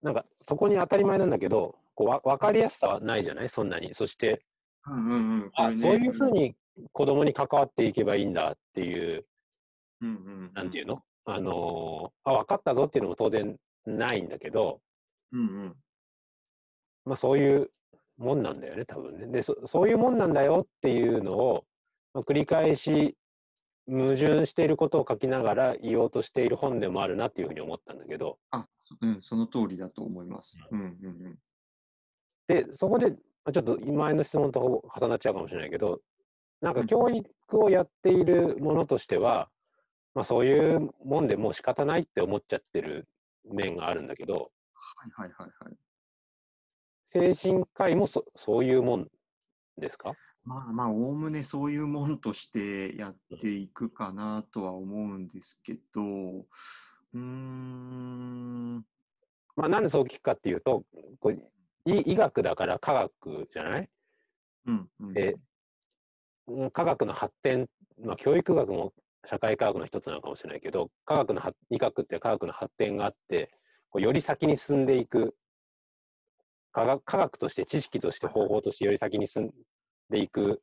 [0.00, 3.48] なんかそこに当たり前なんだけどこうわ分かりやすさはないじゃない？
[3.48, 4.44] そんなにそして
[4.90, 5.50] うんうんうん。
[5.54, 6.54] あ、そういうふうに
[6.92, 9.24] 子供に関わっていけばいいんだっていう
[10.00, 14.80] うんうん、なんていうの、あのーあ分かったぞっていうのも当然ないんだけど、
[15.32, 15.76] うんうん。
[17.04, 17.70] まあ、そういう
[18.16, 21.64] もんなんだよね多分ねでそそういうもんなんだよっていうのを、
[22.12, 23.16] まあ、繰り返し
[23.88, 30.58] 矛盾していることを書きながら言おうとしている本でもあるなっていうふうに思ったんだけどあ、そうん、その通りだと思います。
[30.70, 30.88] うんうんう
[31.30, 31.38] ん。
[32.48, 33.16] でそこで
[33.48, 36.02] まあちょっと前の質問と重なっちゃうかもしれないけど
[36.60, 39.48] なんか教育をやっているものとしては、
[40.14, 43.08] まあ、そういうもんでもう仕方ないって思っちゃってる
[43.50, 45.76] 面があるんだけどはいはいはいはい。
[47.06, 49.06] 精神科医もそそういうもん
[49.78, 50.12] ですか？
[50.44, 58.76] まあまあ、おおむねそういうもんとしてやっていくかなとは思うんですけど、うーん、
[59.56, 60.84] まあ、なんでそう聞くかっていうと
[61.18, 61.50] こう
[61.88, 63.88] 医医学だから科学じゃない？
[64.66, 64.90] うん、
[66.46, 66.70] うん。
[66.70, 67.68] 科学の発展、
[68.02, 68.92] まあ、教育学も
[69.24, 73.50] 社会科学の一つなのかもしれないけど科学の発医学って科学の発展があって
[73.90, 75.34] こうより先に進んでいく
[76.72, 79.50] 科学科学として知識として方法としてより先に進ん
[80.10, 80.62] でいく。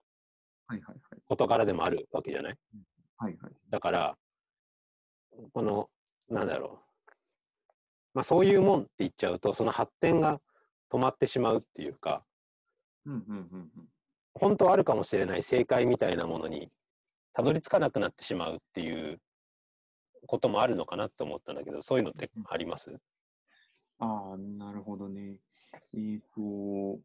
[1.28, 2.58] 事柄でもあるわけじゃない？
[3.18, 3.52] はいはい。
[3.70, 4.18] だから
[5.54, 5.90] この
[6.30, 7.12] なんだろう、
[8.16, 10.42] まあ、そういうもんって言っちゃうとその発展が
[10.92, 12.24] 止まってしまうっていうか
[13.06, 13.90] うんうんうんうん。
[14.34, 16.70] 本当はあるかもしれない正解みたいなものに
[17.34, 19.20] たどり着かなくなってしまうっていう
[20.28, 22.98] こともあるのかなと思ったんだけどそういうのってあります？
[24.00, 25.40] ああ、なるほどね。
[25.94, 27.00] えっ、と、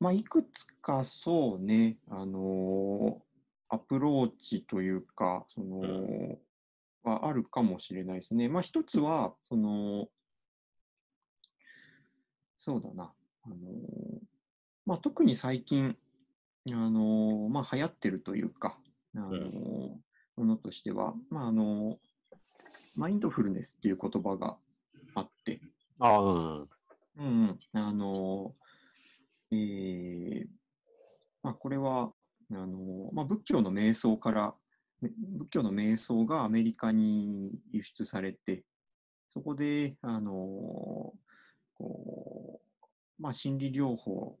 [0.00, 3.24] まあ、いくつかそうね、あのー
[3.70, 6.38] アプローチというか、その、う
[7.02, 8.48] はあるかもしれないですね。
[8.48, 10.08] まあ、一つは、その、
[12.64, 13.12] そうだな、
[13.44, 13.58] あのー
[14.86, 15.98] まあ、特に最近、
[16.68, 18.78] あのーまあ、流行ってるというか、
[19.14, 19.90] あのー
[20.36, 21.98] ものとしては、まあ、あの
[22.96, 24.56] マインドフルネスっていう言葉が
[25.14, 25.60] あって、
[26.00, 26.68] ああうん
[27.18, 28.54] うんうん、あの、
[29.52, 30.46] えー
[31.42, 32.12] まあ、これは、
[32.50, 34.54] あの、まあ、仏教の瞑想から、
[35.02, 38.64] め仏教の瞑想がアメリカに輸出されて、
[39.28, 41.12] そこで、あの、
[41.74, 44.38] こう、まあ、心理療法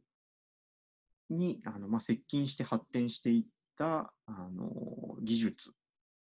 [1.30, 3.44] に、あの、まあ、接近して発展していっ
[3.76, 5.72] た、あの、技術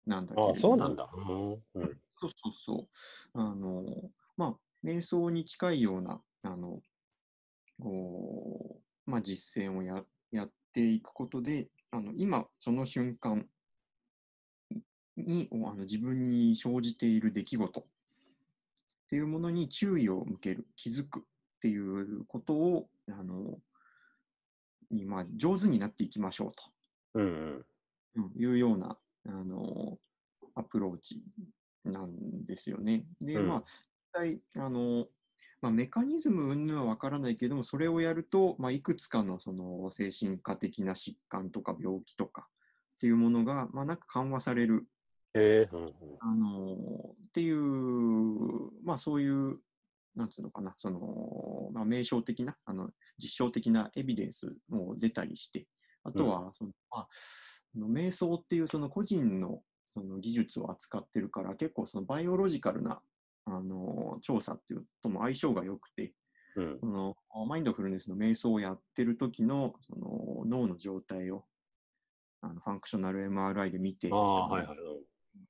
[0.05, 0.49] なんだけれども。
[0.49, 1.09] ああそうなんだ。
[1.13, 1.99] うんうん。
[2.19, 2.89] そうそうそ
[3.33, 3.39] う。
[3.39, 3.83] あの、
[4.37, 6.81] まあ、瞑想に近いような、あの、
[7.81, 13.47] こうまあ、実践をややっていくことで、あの今、その瞬間
[15.17, 17.87] におあの自分に生じている出来事
[19.05, 21.23] っていうものに注意を向ける、気づくっ
[21.61, 23.59] ていうことを、あの、
[24.89, 26.51] に、まあ、上手になっていきましょ
[27.13, 27.61] ううんうん。
[27.61, 27.65] と
[28.15, 29.99] うんいうような、あの、
[30.55, 31.23] アプローチ
[31.83, 33.05] なんですよね。
[33.21, 33.63] で、うんまあ、
[34.13, 35.07] 実際、あの、
[35.61, 42.47] まあ、メカニズム云々はわからないけども、それをやると、まあ、いくつかのその精神科的な疾患とか病気とか
[42.95, 44.87] っていうものが、まあ、なんか緩和される
[45.35, 45.91] へえ、うんうん。
[46.19, 47.59] あのっていう、
[48.83, 49.59] まあそういう、
[50.15, 55.67] なんつうのかな、その、まあ名称的な、あの、実証的なエビデンスも出たりして、
[56.03, 57.07] あとは、その、まあ、
[57.75, 59.61] あの瞑想っていうその個人の
[59.93, 63.01] その技術を扱ってるから、結構そのバイオロジカルな、
[63.45, 66.13] あの、調査っていうとも相性が良くて、
[66.55, 67.17] うんその
[67.47, 71.43] マインドフルネスの瞑想をやってる時のその脳の状態を
[72.41, 74.09] あのファンクショナル MRI で見て。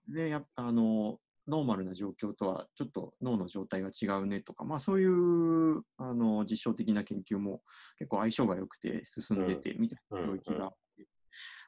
[0.07, 7.61] で、やあの、ノーマルな状況とはちょっと脳の状態が違うねとか、まあそういうあの実証的な研究も
[7.99, 11.07] 結構相性が良くて進んでて、みたいな領域があって、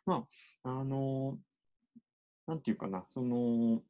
[0.05, 0.25] ま
[0.63, 1.37] あ、あの、
[2.47, 3.83] なんていうかな、その、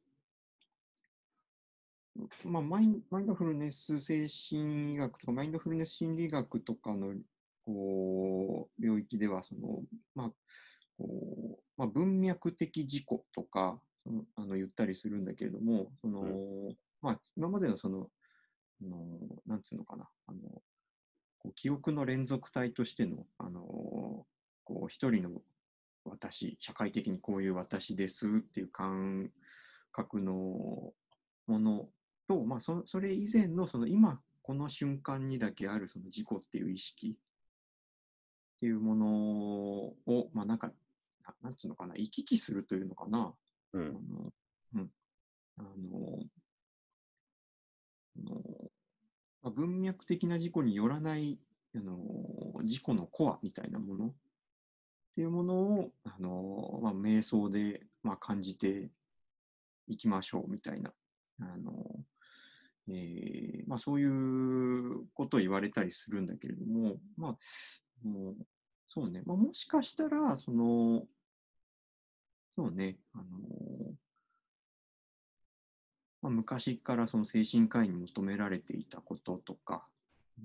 [2.44, 7.14] まあ、マインマインドフルネス精神医学とか、マインドフルネス心理学とかの
[7.64, 9.82] こう領域では、その、
[10.14, 10.30] まあ、
[10.98, 13.80] こうまあ、文脈的事故とか
[14.36, 18.08] あの言ったりするんだけれども、そのまあ、今までのその、
[18.82, 18.96] あの
[19.46, 20.40] なんつうのかな、あの
[21.38, 24.26] こう記憶の連続体としての、あの
[24.64, 25.30] こう一人の
[26.04, 29.30] 私、社会的にこういう私ですっていう感
[29.92, 30.92] 覚の
[31.46, 31.88] もの
[32.28, 37.16] と、まあ、そそれ以前のその今この瞬間にだけあるその自己っていう意識
[38.58, 40.72] っていうものを、まあ、なんか、
[41.24, 44.32] ななんつうのかな、行き来するというのかな、あうん。
[44.74, 44.90] うん、
[45.58, 45.68] あの、
[48.16, 48.70] あの
[49.42, 51.38] まあ、文脈的な事故によらない、
[51.74, 51.96] あの、
[52.64, 54.14] 事故のコアみたいなものっ
[55.14, 58.90] ていうものを、あの、まあ、瞑想で、まあ、感じて
[59.86, 60.92] いきましょうみたいな、
[61.40, 62.04] あの、
[62.88, 67.36] えーまあ、そういうことを言われたりするんだけれども、まあ、
[68.06, 68.36] もう
[68.86, 71.06] そうね、まあ、もしかしたら、その、
[72.58, 73.24] そうね、あの
[76.22, 79.86] まあ、昔からその精神科医に求められていたこととか、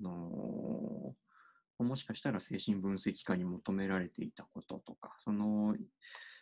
[0.00, 1.16] の
[1.80, 5.74] もしかしたら精神分析家に求められていたこととか、その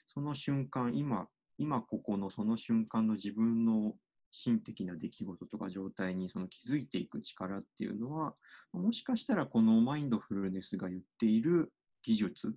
[0.08, 3.94] その瞬間、今、今ここのその瞬間の自分の
[4.30, 8.34] 心的な出来事とか状態にその気づいていく力っていうのは、
[8.74, 12.54] もしかしたらこのマインドフルネスが言っている技術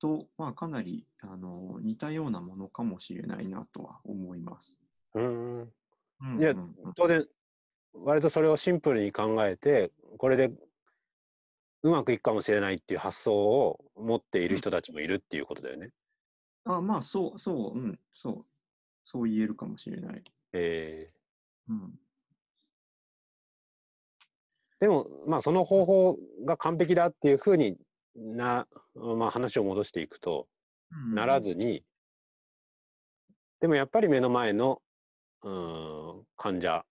[0.00, 4.74] と、まあ、かなりあの似たようなものかもしれないなとは思います。
[5.14, 5.60] うん。
[5.62, 6.54] うんいや
[6.94, 7.26] 当然、
[7.92, 10.50] 割とそれをシンプルに考えて、これで
[11.82, 15.90] うまくいくかもしれないっていう発想を持っている人たちもいるっていうことだよね。
[16.64, 18.46] あまあ、そう、そう、うん、そう、
[19.04, 20.24] そう言えるかもしれない。
[20.52, 21.10] え
[21.68, 21.76] うん。
[21.84, 21.88] ー
[24.80, 27.76] でも、まあ、その方法が完璧だっていうふうに
[28.16, 30.48] な、まあ、話を戻していくと、
[31.12, 31.84] ならずに、
[33.60, 34.82] でもやっぱり目の前の、
[35.42, 36.84] うーん、患者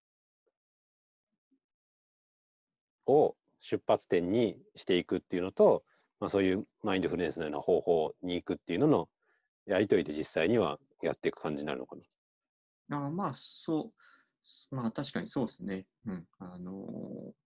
[3.06, 5.84] を出発点にしていくっていうのと、
[6.20, 9.08] まあ、そういうマインドフルネスのような方法に行くっていうのの
[9.66, 11.96] やりとりで実際にはやっていく感じになるのか
[12.88, 12.98] な。
[12.98, 13.92] あまあ、そ
[14.70, 15.86] う、まあ、確かにそうですね。
[16.06, 16.24] うん。
[16.38, 17.45] あのー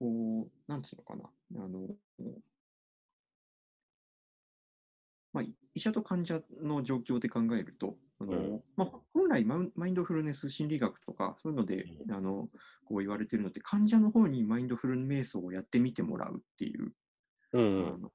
[0.00, 1.62] こう、なんていうのかな。
[1.62, 1.88] あの
[5.32, 12.48] まあ、い医者と患者の状況で考えると、そのうんまあ、本来マインドフルネス心理学とか、そういうので、うあの
[12.84, 16.92] こう言われてるのって、患者の方にマインドフル瞑想をやってみてもらうっていう、
[17.52, 17.86] うんうん。
[17.86, 18.10] あのっ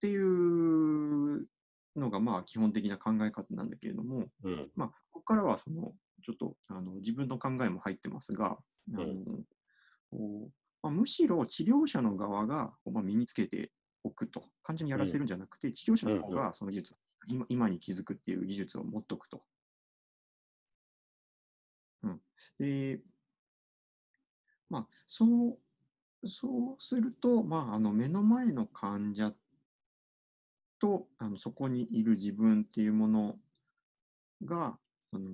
[0.00, 1.46] ていう
[1.94, 4.70] のがまあ基本的な考え方なんだけれども、うん。
[4.74, 5.92] まあ、ここからはその
[6.24, 8.58] ちょっとあの自分の考えも入ってますが、
[8.94, 9.14] あの
[10.82, 13.70] まあ、むしろ治療者の側がまあ身につけて
[14.04, 16.94] おくと、患者にやらせるんじゃなくて、治療者の方がその技術、
[17.28, 19.42] 今今に気づくっていう技術を持っとくと。
[22.02, 22.20] うん、
[22.58, 23.00] で、
[24.68, 25.58] まあ、そ
[26.22, 29.32] う、そうすると、まあ、あの目の前の患者
[30.80, 33.36] とあのそこにいる自分っていうもの
[34.44, 34.76] が、
[35.12, 35.30] あの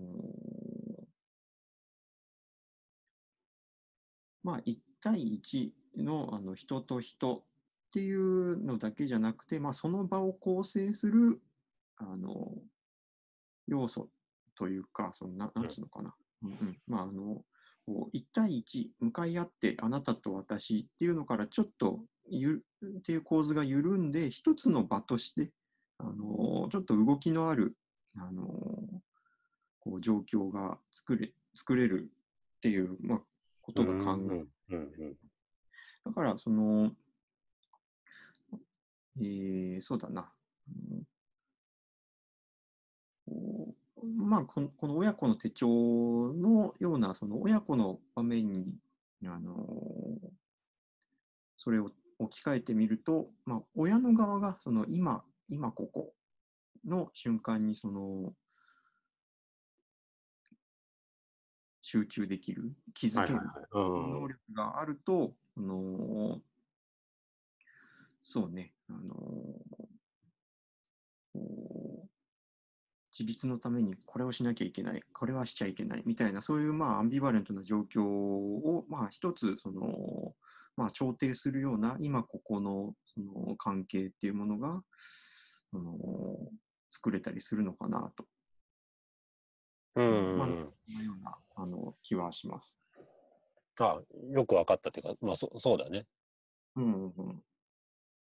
[4.43, 5.71] まあ、1対1
[6.03, 7.43] のあの人と人っ
[7.93, 11.41] ていうのだけじゃなくて、まあ、その場を構成する
[11.97, 12.53] あの
[13.67, 14.09] 要素
[14.57, 17.43] というか、そのななんつうのかな、うんうん、まああの
[17.87, 25.51] こう1対1向かい合ってあなたと私っていうのからちょっとゆっていう構図が緩んで一つの場として
[25.99, 27.75] あのちょっと動きのある
[28.19, 28.45] あの
[29.81, 32.11] こう状況が作れ作れる
[32.59, 33.19] っていう、まあ、
[33.63, 35.17] ことが考え、うんうん。
[36.05, 36.93] だからその、
[39.21, 40.33] えーそうだな、
[40.69, 41.03] うん
[43.27, 48.65] こうまあこの、この親子の手帳のような、その親子の場面に、
[49.27, 49.57] あの
[51.57, 56.15] それを置き換えてみると、まあ、親の側がその今、今ここ
[56.87, 58.33] の瞬間にその
[61.91, 63.89] 集中できる、気づけるはいはいはい。
[63.89, 66.41] うん能力があると、あのー
[68.23, 69.89] そうね、あのー
[73.11, 80.35] 自立のためにこれをしなきゃいけない、これはしちゃいけないみたいな、そういうまあアンビバレントな状況を、まあ、一つその、
[80.77, 84.83] まあ、調停するような、今ここのその関係っていうものが、
[85.73, 85.97] あのー
[86.91, 88.38] 作れたりするのかなと、まあ
[90.03, 92.79] うんうんうんそのようなあの気はします。
[93.81, 94.01] あ
[94.33, 96.07] よく分かったっていうか、まあそそうだね。
[96.77, 97.43] うんうんうん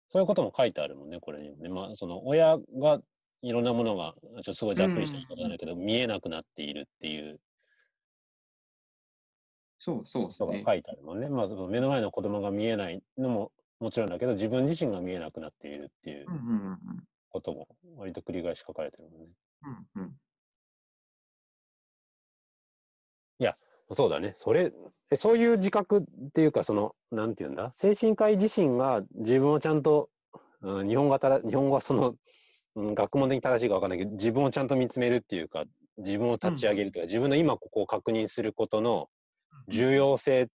[0.10, 1.70] そういうことも書いてあるもんね、これにもね。
[1.70, 3.02] まあ、その親が
[3.42, 7.40] いろんなものが、ちょっとすごいざっくりした言い方なんだけど、見えなくなっているっていう
[9.80, 10.64] そうそうですね。
[10.66, 11.28] 書いてあるもんね。
[11.28, 13.52] まあ、その目の前の子供が見えないのも
[13.82, 16.80] もちろんだけど、自分自身が見えなくなっているっていううんうんうんうん
[17.30, 19.28] ことも割と繰り返し書かれてるもんね。
[19.96, 20.16] うんうん
[23.92, 24.34] そうだね。
[24.36, 24.72] それ、
[25.12, 30.10] えそういう自覚っていうか、その、なんていうんだ、精神科医自身が自分をちゃんと、
[30.62, 32.16] うん、日本語がたら日本語はその、
[32.76, 35.66] うん、学問的に正しいか分かんないけど、自分をちゃんと見つめるっていうか、
[35.98, 39.10] 自分を立ち上げるというか、自分の今ここを確認することの
[39.68, 40.50] 重要性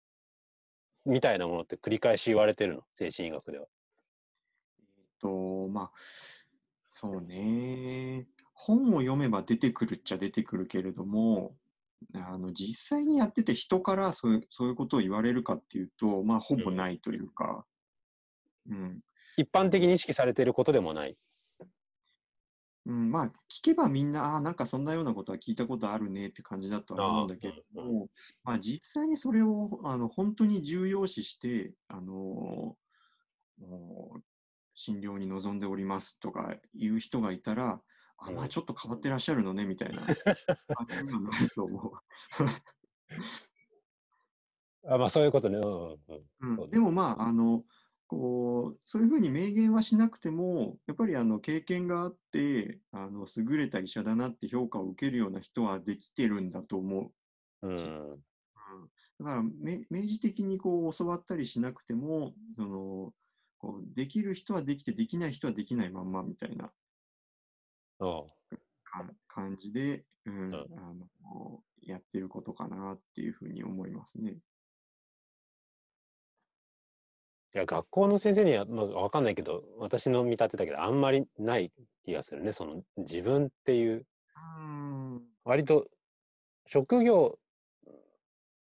[1.05, 3.65] みたいなものって繰り返し言われてるの、精神医学では。
[4.79, 4.85] えっ
[5.19, 5.91] と、まあ、
[6.87, 8.27] そうね。
[8.53, 11.55] 本を読めば出てくるっちゃ出てくるけれども、
[12.13, 17.65] あの実際にやってて人からそういうそういうことを言われるかっていうと、まあ、ほぼないというか、
[18.69, 18.99] うん。
[19.37, 21.17] 一般的に意識されていることでもない。
[22.87, 28.09] うん、まあ、聞けばみんな、ああ、なんかそんなようなことは聞いたことあるねって感じだとは思うんだけれどあーも、
[28.43, 32.75] まあ、実際にそれをあの本当に重要視して、あの
[34.75, 37.81] 診療に臨んでおりますとかいう人がいたら、
[38.17, 40.15] あまうんあちょっと変わってらっしゃるのねみたいな感
[40.87, 41.93] じにはなると思
[44.87, 45.57] あまあ、そういうことね。
[45.57, 47.63] うんうでもまあ、あの、
[48.07, 57.11] こう、そういうふうに明言はしなくても、やっぱりあの経験があって、あの優れた医者だなって評価を受けるような人はできてるんだと思
[57.63, 57.67] う。
[57.67, 58.19] うんうん。
[59.19, 63.13] だからめ明示的にこう教わったりしなくてもその
[63.57, 66.71] こうできる人はできてできない人はできないまんまみたいな
[67.99, 68.05] う。
[68.55, 70.55] んか感じで、うんん。
[70.55, 74.37] あのやってることかなっていうふうに思いますね。
[77.53, 81.71] いや、学校の先生には、まあ、わかんないけど、私の見立てだけど、あんまりない
[82.03, 82.51] 気がするね。
[82.51, 84.05] その、自分っていう、
[84.59, 85.21] うん。
[85.45, 85.87] 割と、
[86.65, 87.39] 職業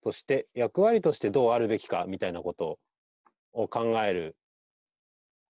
[0.03, 2.79] として、役割としてどうあるべきか、みたいなこと
[3.53, 4.35] を考える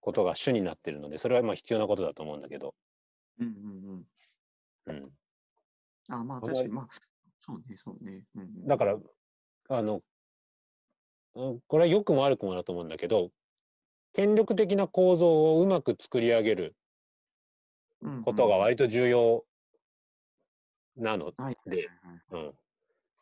[0.02, 2.76] ことが主になってるので、それはまあ必要なことだと思うんだけど、
[3.42, 5.04] うんうんうん。
[5.04, 5.12] うん。
[6.10, 6.88] あまあ確かに、まあ、
[7.42, 8.24] そうね、そうね。
[8.36, 8.98] うんうんだから、
[9.70, 10.02] あの、
[11.34, 13.32] うんこれは良くも悪くもだと思うんだけど、
[14.14, 16.76] 権力的な構造をうまく作り上げる
[18.26, 19.46] ことが割と重要
[20.98, 21.90] なのはいで、
[22.32, 22.54] はいはい。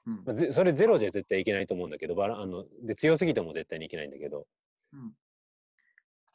[0.07, 0.13] うん。
[0.17, 0.25] うん。
[0.25, 4.47] まあぜそれゼロじゃ絶対いけないと思うんだけど、バラあので強すぎても絶対にいけないんだけど、
[4.93, 5.13] うん。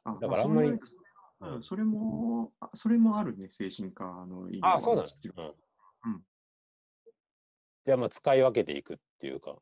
[0.05, 1.04] あだからあんまりそう言われると
[1.41, 6.22] うんうんそれも、あそれもあるね、精神科の医療あはそうなんうんうん
[7.87, 9.57] じゃあまあ使い分けていくっていうか、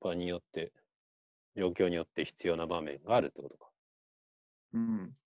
[0.00, 0.72] 場によって、
[1.56, 3.70] 状況によって必要な場面があるってことか。
[4.72, 5.16] うん。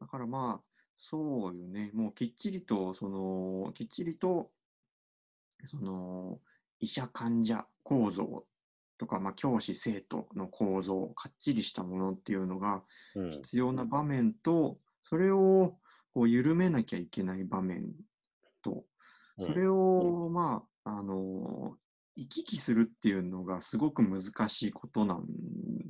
[0.00, 1.90] だからまあ、そうよね。
[1.94, 4.50] もうきっちりと、その、きっちりと、
[5.66, 6.40] その、
[6.78, 8.46] 医者患者構造
[9.00, 12.82] とか、まあ、教師生徒の構造、かっちりしたものっていうのが
[13.14, 15.78] うん、必要な場面と、それを
[16.12, 17.94] こう緩めなきゃいけない場面
[18.60, 18.84] と、
[19.38, 21.78] それを、まあ、あの、
[22.14, 25.24] 行き来するっていうのがすごく難しいことなん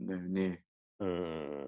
[0.07, 0.63] だよね。
[1.01, 1.65] うん。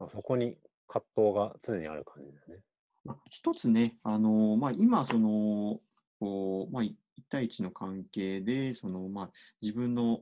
[0.00, 0.10] うん。
[0.10, 0.56] そこに
[0.88, 2.64] 葛藤が常にある感じだよね。
[3.04, 5.78] まあ、一つね、あのまあ、今その
[6.18, 6.82] こう、まあ、
[7.16, 9.30] い一対一の関係で、その、まあ、
[9.62, 10.20] 自分の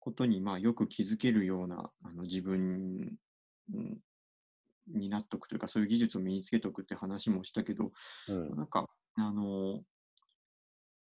[0.00, 3.16] ことに、まあ、よく気づけるような、あの、自分
[3.72, 3.98] うん
[4.88, 7.92] になっとくというか、そういう技術を身につけとくって話もしたけど、
[8.28, 8.56] うん。
[8.56, 9.82] なんか、あの、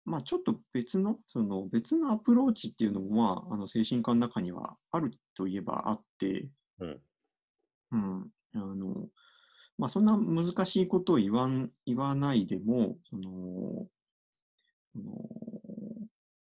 [0.04, 6.48] まあ、ちょっと別の、その別のアプローチっていうのも、まあ、あの精神科の中にはあるといえばあって、
[6.80, 7.00] うん。
[7.90, 9.08] うん、あの、
[9.76, 13.86] まあ、そんな難しいことを言わん、言わないでも、その、
[14.95, 15.28] その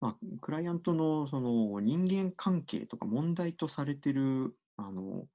[0.00, 5.26] まあ、クライアントのその人間関係とか問題とされてる、あの、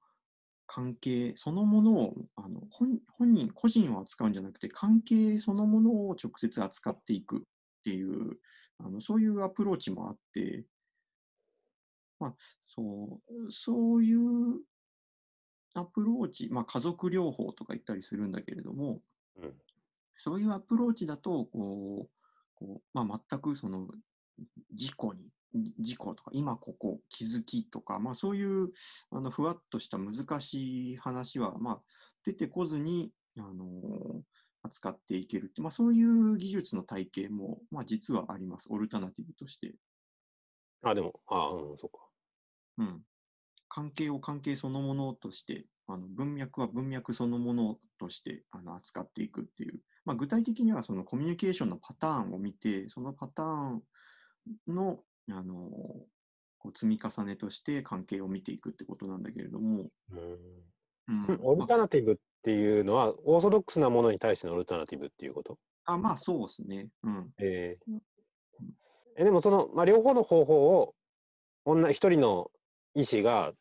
[0.66, 7.40] 関係そのものをあの本本人、個人を扱うんじゃなくて、関係そのものを直接扱っていくっ
[7.84, 8.38] ていう、
[8.78, 10.64] あのそういうアプローチもあって、
[12.18, 12.34] まあ、
[12.66, 14.60] そうそういう
[15.74, 19.00] アプローチ、まあ、家族療法とか言ったりするんだけれども、
[19.40, 19.54] うん。
[20.16, 22.15] そういうアプローチだと、こう、
[22.56, 23.86] こうまあ、全くその、
[24.74, 25.30] 自己に、
[25.78, 28.72] 事故とか、今ここ、気づきとか、まあ、そういう、
[29.10, 31.82] あの、ふわっとした難しい話は、まあ、
[32.24, 34.22] 出てこずに、あの
[34.62, 38.66] 扱っていけるって、まあ、そういう技術の体系も、まあ、実はあります。
[38.70, 39.74] オルタナティブとして。
[40.82, 42.06] あ、でも、あうん、そうか。
[42.78, 43.02] うん。
[43.68, 53.82] 関係を関係そのものとして、あの文脈は文脈そのものとしてあの扱っていくっていう、まあ、具体的にはそのコミュニケーションのパターンを見て、そのパターン
[54.68, 55.52] のあの
[56.58, 60.18] こう積み重ねとして関係を見ていくってことなんだけれども、うん。
[61.08, 65.58] うんオルタナティブっていうのは、オーソドックスなものに対してのオルタナティブっていうこと？
[65.84, 66.88] ああまあそうですね。
[67.02, 67.30] うん。
[67.38, 68.02] えーうん
[69.18, 70.94] え、でもその、まあ、両方の方法を、
[71.64, 72.50] 女一人の
[72.94, 73.52] 医師が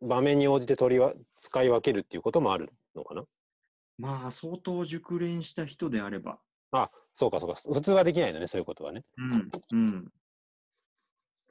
[0.00, 3.24] 場面に応じて取りわ使い分けるっていうこともあるのかな？
[3.98, 6.40] まあ相当熟練した人であれば。
[6.72, 7.60] あ、そうかそうか。
[7.72, 9.04] 普通はできないのね、そういうことはね。
[9.16, 9.50] うん。
[9.72, 10.12] うん。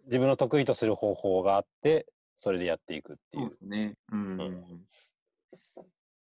[0.05, 3.51] 自分の得意とする方法があって、それでやっていくっていそうう。
[3.51, 3.97] ですね。
[4.11, 4.37] うん。
[4.39, 4.43] う
[4.77, 4.85] ん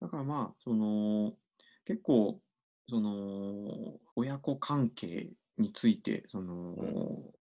[0.01, 1.38] だからまあ、その、
[1.86, 2.41] 結構、
[2.89, 7.34] その、親子関係について、その、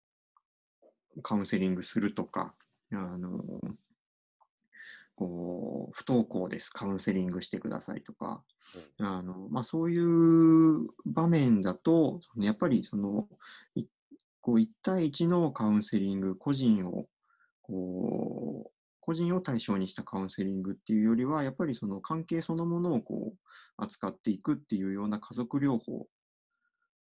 [1.23, 2.57] カウンセリングするとか、
[2.93, 3.45] あの、
[5.19, 8.45] こう、不登校です、カウンセリングしてくださいとか、
[8.99, 13.27] あの、まあそういう場面だと、やっぱりその、
[13.75, 13.87] い
[14.41, 17.07] こう、一対一のカウンセリング、個人を、
[17.63, 23.39] こう、個人を対象にしたカウンセリングっていうよりは、やっぱりその関係そのものをこう
[23.77, 26.07] 扱っていくっていうような家族療法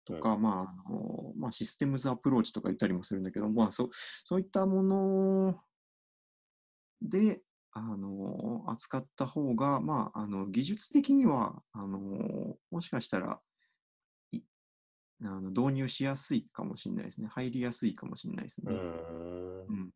[0.04, 3.90] とか、まああのまあ、システムズアプローチとか言ったりもするんだけど、まあ、そ
[4.26, 5.56] そういったもの
[7.02, 7.42] で
[7.74, 13.40] あの扱った方が、まあ、あの技術的にはあのもしかしたら
[14.32, 14.42] い
[15.24, 17.28] あの導入しやすいかもしれないですね。
[17.30, 18.74] 入りやすいかもしれないですね。
[18.74, 19.92] うーんうん。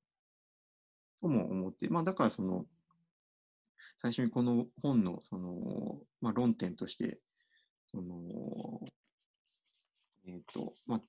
[1.22, 2.66] とも思って、まあだからその、
[3.98, 7.20] 最初にこの本のその、まあ論点として、
[7.92, 8.80] その、
[10.28, 11.02] えっ、と、まあ、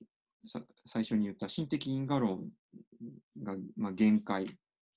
[0.45, 2.49] さ最初に言った心的因果論
[3.41, 4.47] が、まあ、限界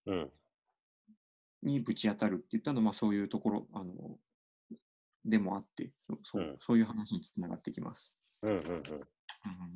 [0.07, 0.31] うん。
[1.63, 4.19] にぶち当たるって言ったのは、まあそういうところ、あの、
[5.25, 8.15] でもあって、そそううんそういう話につながってきます。
[8.43, 8.75] うんうんうん。
[8.75, 9.11] うん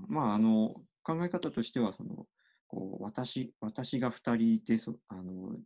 [0.09, 2.27] まあ、あの、考え方としては、その、
[2.67, 5.59] こう、私、私が二人いて、そあの、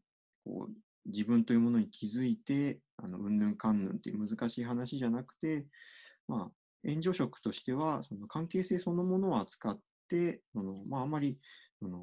[0.44, 0.74] こう、
[1.06, 5.66] 自分というものに気づいて、あの、うんぬんかんぬんっていう難しい話じゃなくて、
[6.26, 6.52] まあ、
[6.84, 11.38] 援助職としては、その関係性そのものを扱って、その、まあ、あまり、
[11.80, 12.00] その、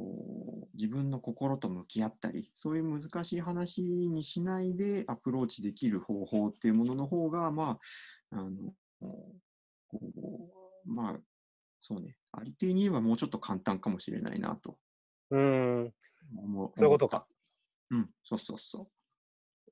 [0.00, 7.78] こう、自分の心と向き合ったり、そういう難しい話にしないでアプローチできる方法っていうものの方が、ま
[8.30, 8.72] あ、あの、
[9.88, 10.54] こ
[10.86, 11.20] う、まあ、
[11.80, 14.78] そうね、ありていに言えばもうちょっと簡単かもしれないなと
[15.30, 15.94] うーん。
[16.76, 17.26] そういうことか。
[17.90, 18.90] うん、そうそうそ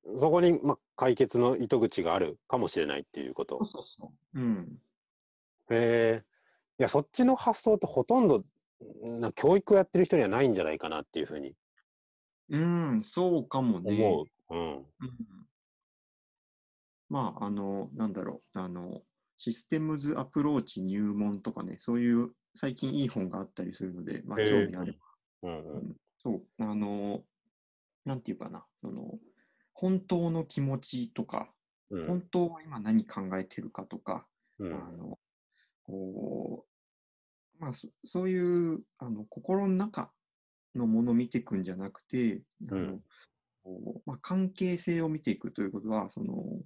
[0.04, 0.18] う。
[0.18, 3.68] そこに、まあ、解決の糸口があるかもしれないっていうことそう。
[3.72, 4.40] そうそう。
[4.40, 4.78] うん。
[5.70, 6.24] へえ。
[6.78, 8.44] いや、そっちの発想ってほとんど、
[9.20, 11.54] な教育をやってる人にはないんじゃないかなっていうふうに
[12.50, 13.92] うん、そうかもね。
[13.94, 14.54] 思う。
[14.54, 14.76] うん。
[14.78, 14.84] うん
[17.10, 19.00] まあ、あの、なんだろう、あの、
[19.38, 24.98] システムズアプローチ入門とかね、そういう最近いい本があったりするので、まあ、興味あれば。
[25.42, 25.96] うんうん。
[26.22, 27.22] そう、あの、
[28.04, 29.18] なんていうかな、その、
[29.72, 31.50] 本当の気持ちとか、
[31.90, 34.26] うん本当は今何考えてるかとか、
[34.58, 35.18] うんあの、
[35.86, 36.77] こう、
[37.58, 40.10] まあ、そそういう、あの、心の中
[40.74, 43.00] のものを見ていくんじゃなくて、あのうん
[43.64, 46.62] こうまあ、関係性を見ていくということは、その、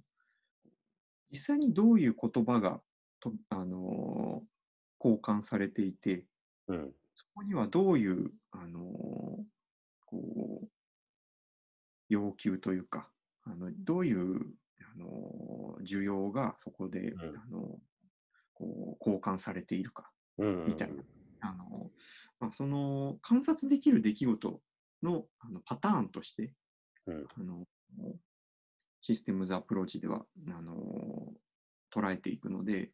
[1.31, 2.81] 実際にどういう言葉が
[3.19, 4.43] と、あの、
[5.03, 6.25] 交換されていて、
[6.67, 6.93] うん。
[7.15, 9.43] そこにはどういう、あのー
[10.05, 10.67] こう、
[12.09, 13.09] 要求というか、
[13.43, 17.79] あのどういう、あのー需要がそこで、んあの
[18.53, 20.12] こう交換されているか、うん。
[20.37, 21.03] みたいな
[21.41, 21.91] あの
[22.39, 24.61] まあ、その観察できる出来事
[25.01, 26.53] のあのパターンとして、
[27.07, 27.65] うんあの
[29.01, 30.73] システムズアプローチではあの
[31.93, 32.91] 捉えていくので、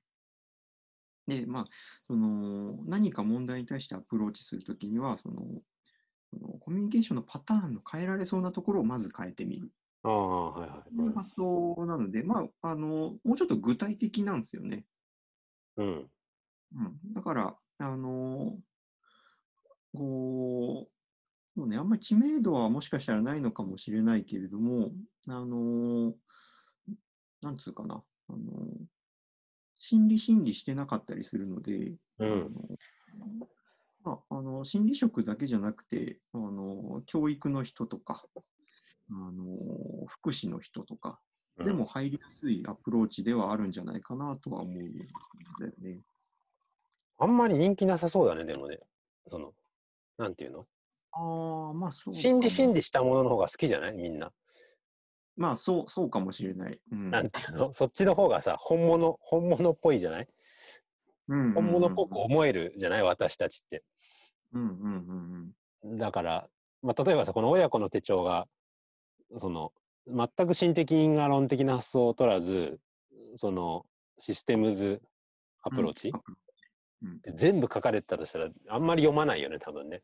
[1.27, 1.65] で、まあ、
[2.07, 5.43] その何か問題に対してアプローチするときにはその、
[6.59, 9.69] コミュニケーションのパターンの変えられそうなところをまず変えてみる。
[10.03, 11.13] ああ、はいはいはい。
[11.15, 14.85] 発想なので、まあ、あのもうちょっと具体的なんですよね。
[15.77, 16.07] うん。
[16.75, 18.57] うん、だから、あの
[19.93, 20.89] こ
[21.55, 24.91] う、もうね、あんまり知名度はもしかしたらないのかもしれないけれども、
[25.27, 26.13] あの
[27.41, 28.37] なんつうかな、あの
[29.77, 32.55] 心理心理してなかったりするので、うん。
[33.21, 33.47] あの
[34.03, 38.25] まあ、あの心理職だけじゃなくて、あの教育の人とか、
[39.09, 41.19] あの福祉の人とか、
[41.65, 45.99] でも入りやすいアプローチではあるんじゃないかなとは思うんだよね。
[47.19, 48.79] あんまり人気なさそうだね、でもね。
[49.27, 49.53] その、
[50.17, 50.65] なんていうの？
[51.11, 52.13] ああ、まあそう。
[52.13, 53.93] 心理心理したものの方が好きじゃない？
[53.93, 54.31] みんな。
[55.37, 56.79] まあそう、そうかもしれない。
[56.91, 57.11] うん。
[57.11, 57.73] なんていうの？
[57.73, 60.27] そっちの方がさ、本物、本物っぽいじゃない？
[61.27, 63.03] うん本物っぽく思えるじゃない？
[63.03, 63.83] 私たちって。
[64.53, 65.51] うんうんうん
[65.83, 66.49] うんだから、
[66.81, 68.47] まあ、例えばさ、この親子の手帳が、
[69.37, 69.71] その、
[70.07, 72.79] 全く心的因果論的な発想を取らず、
[73.35, 73.85] その、
[74.17, 75.01] システムズ
[75.63, 76.21] アプローチ、うん
[77.01, 80.01] うんで全部書かれてたとしたら、あんまり読まないよね、多分ね。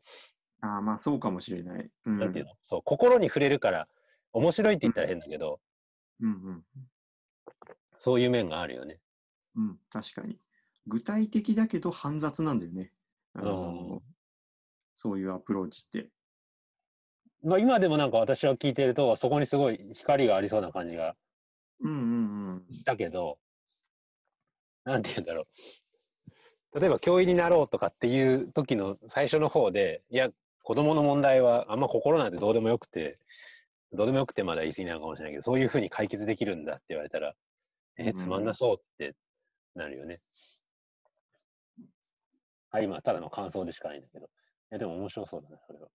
[0.62, 1.90] ああ、まあそうかもしれない。
[2.06, 2.18] うん。
[2.18, 2.52] なんていうの？
[2.62, 3.88] そう、心に触れるから、
[4.32, 5.60] 面白いって言ったら変だけど、
[6.20, 6.64] うんうん
[7.98, 8.98] そういう面があるよね。
[9.56, 10.38] うん、確かに。
[10.86, 12.92] 具体的だけど煩雑なんだよね。
[13.34, 14.00] あのうん
[14.94, 16.08] そういうアプローチって。
[17.42, 21.14] まあ、今でもなんか私は聞いてると、そこにすごい光がありそうな感じが
[21.80, 22.74] うんうんうん。
[22.74, 23.38] したけど、
[24.84, 25.46] なんて言うんだろう。
[26.78, 30.28] 例えば教員になろうとかっていう時の最初の方で、いや、
[30.62, 33.18] 子供の問題はあんま心なんてどうでもよくて、
[33.94, 37.34] どうでもよくてまだ言い過ぎなのかもしれないけど、そういうふうに解決できるんだって言われたら、
[37.96, 39.14] え、うんつまんなそうって
[39.74, 40.20] なるよね。
[42.72, 44.28] あ、今、ただの感想でしかないんだけど。
[44.70, 45.88] え、でも面白そうだね、それは。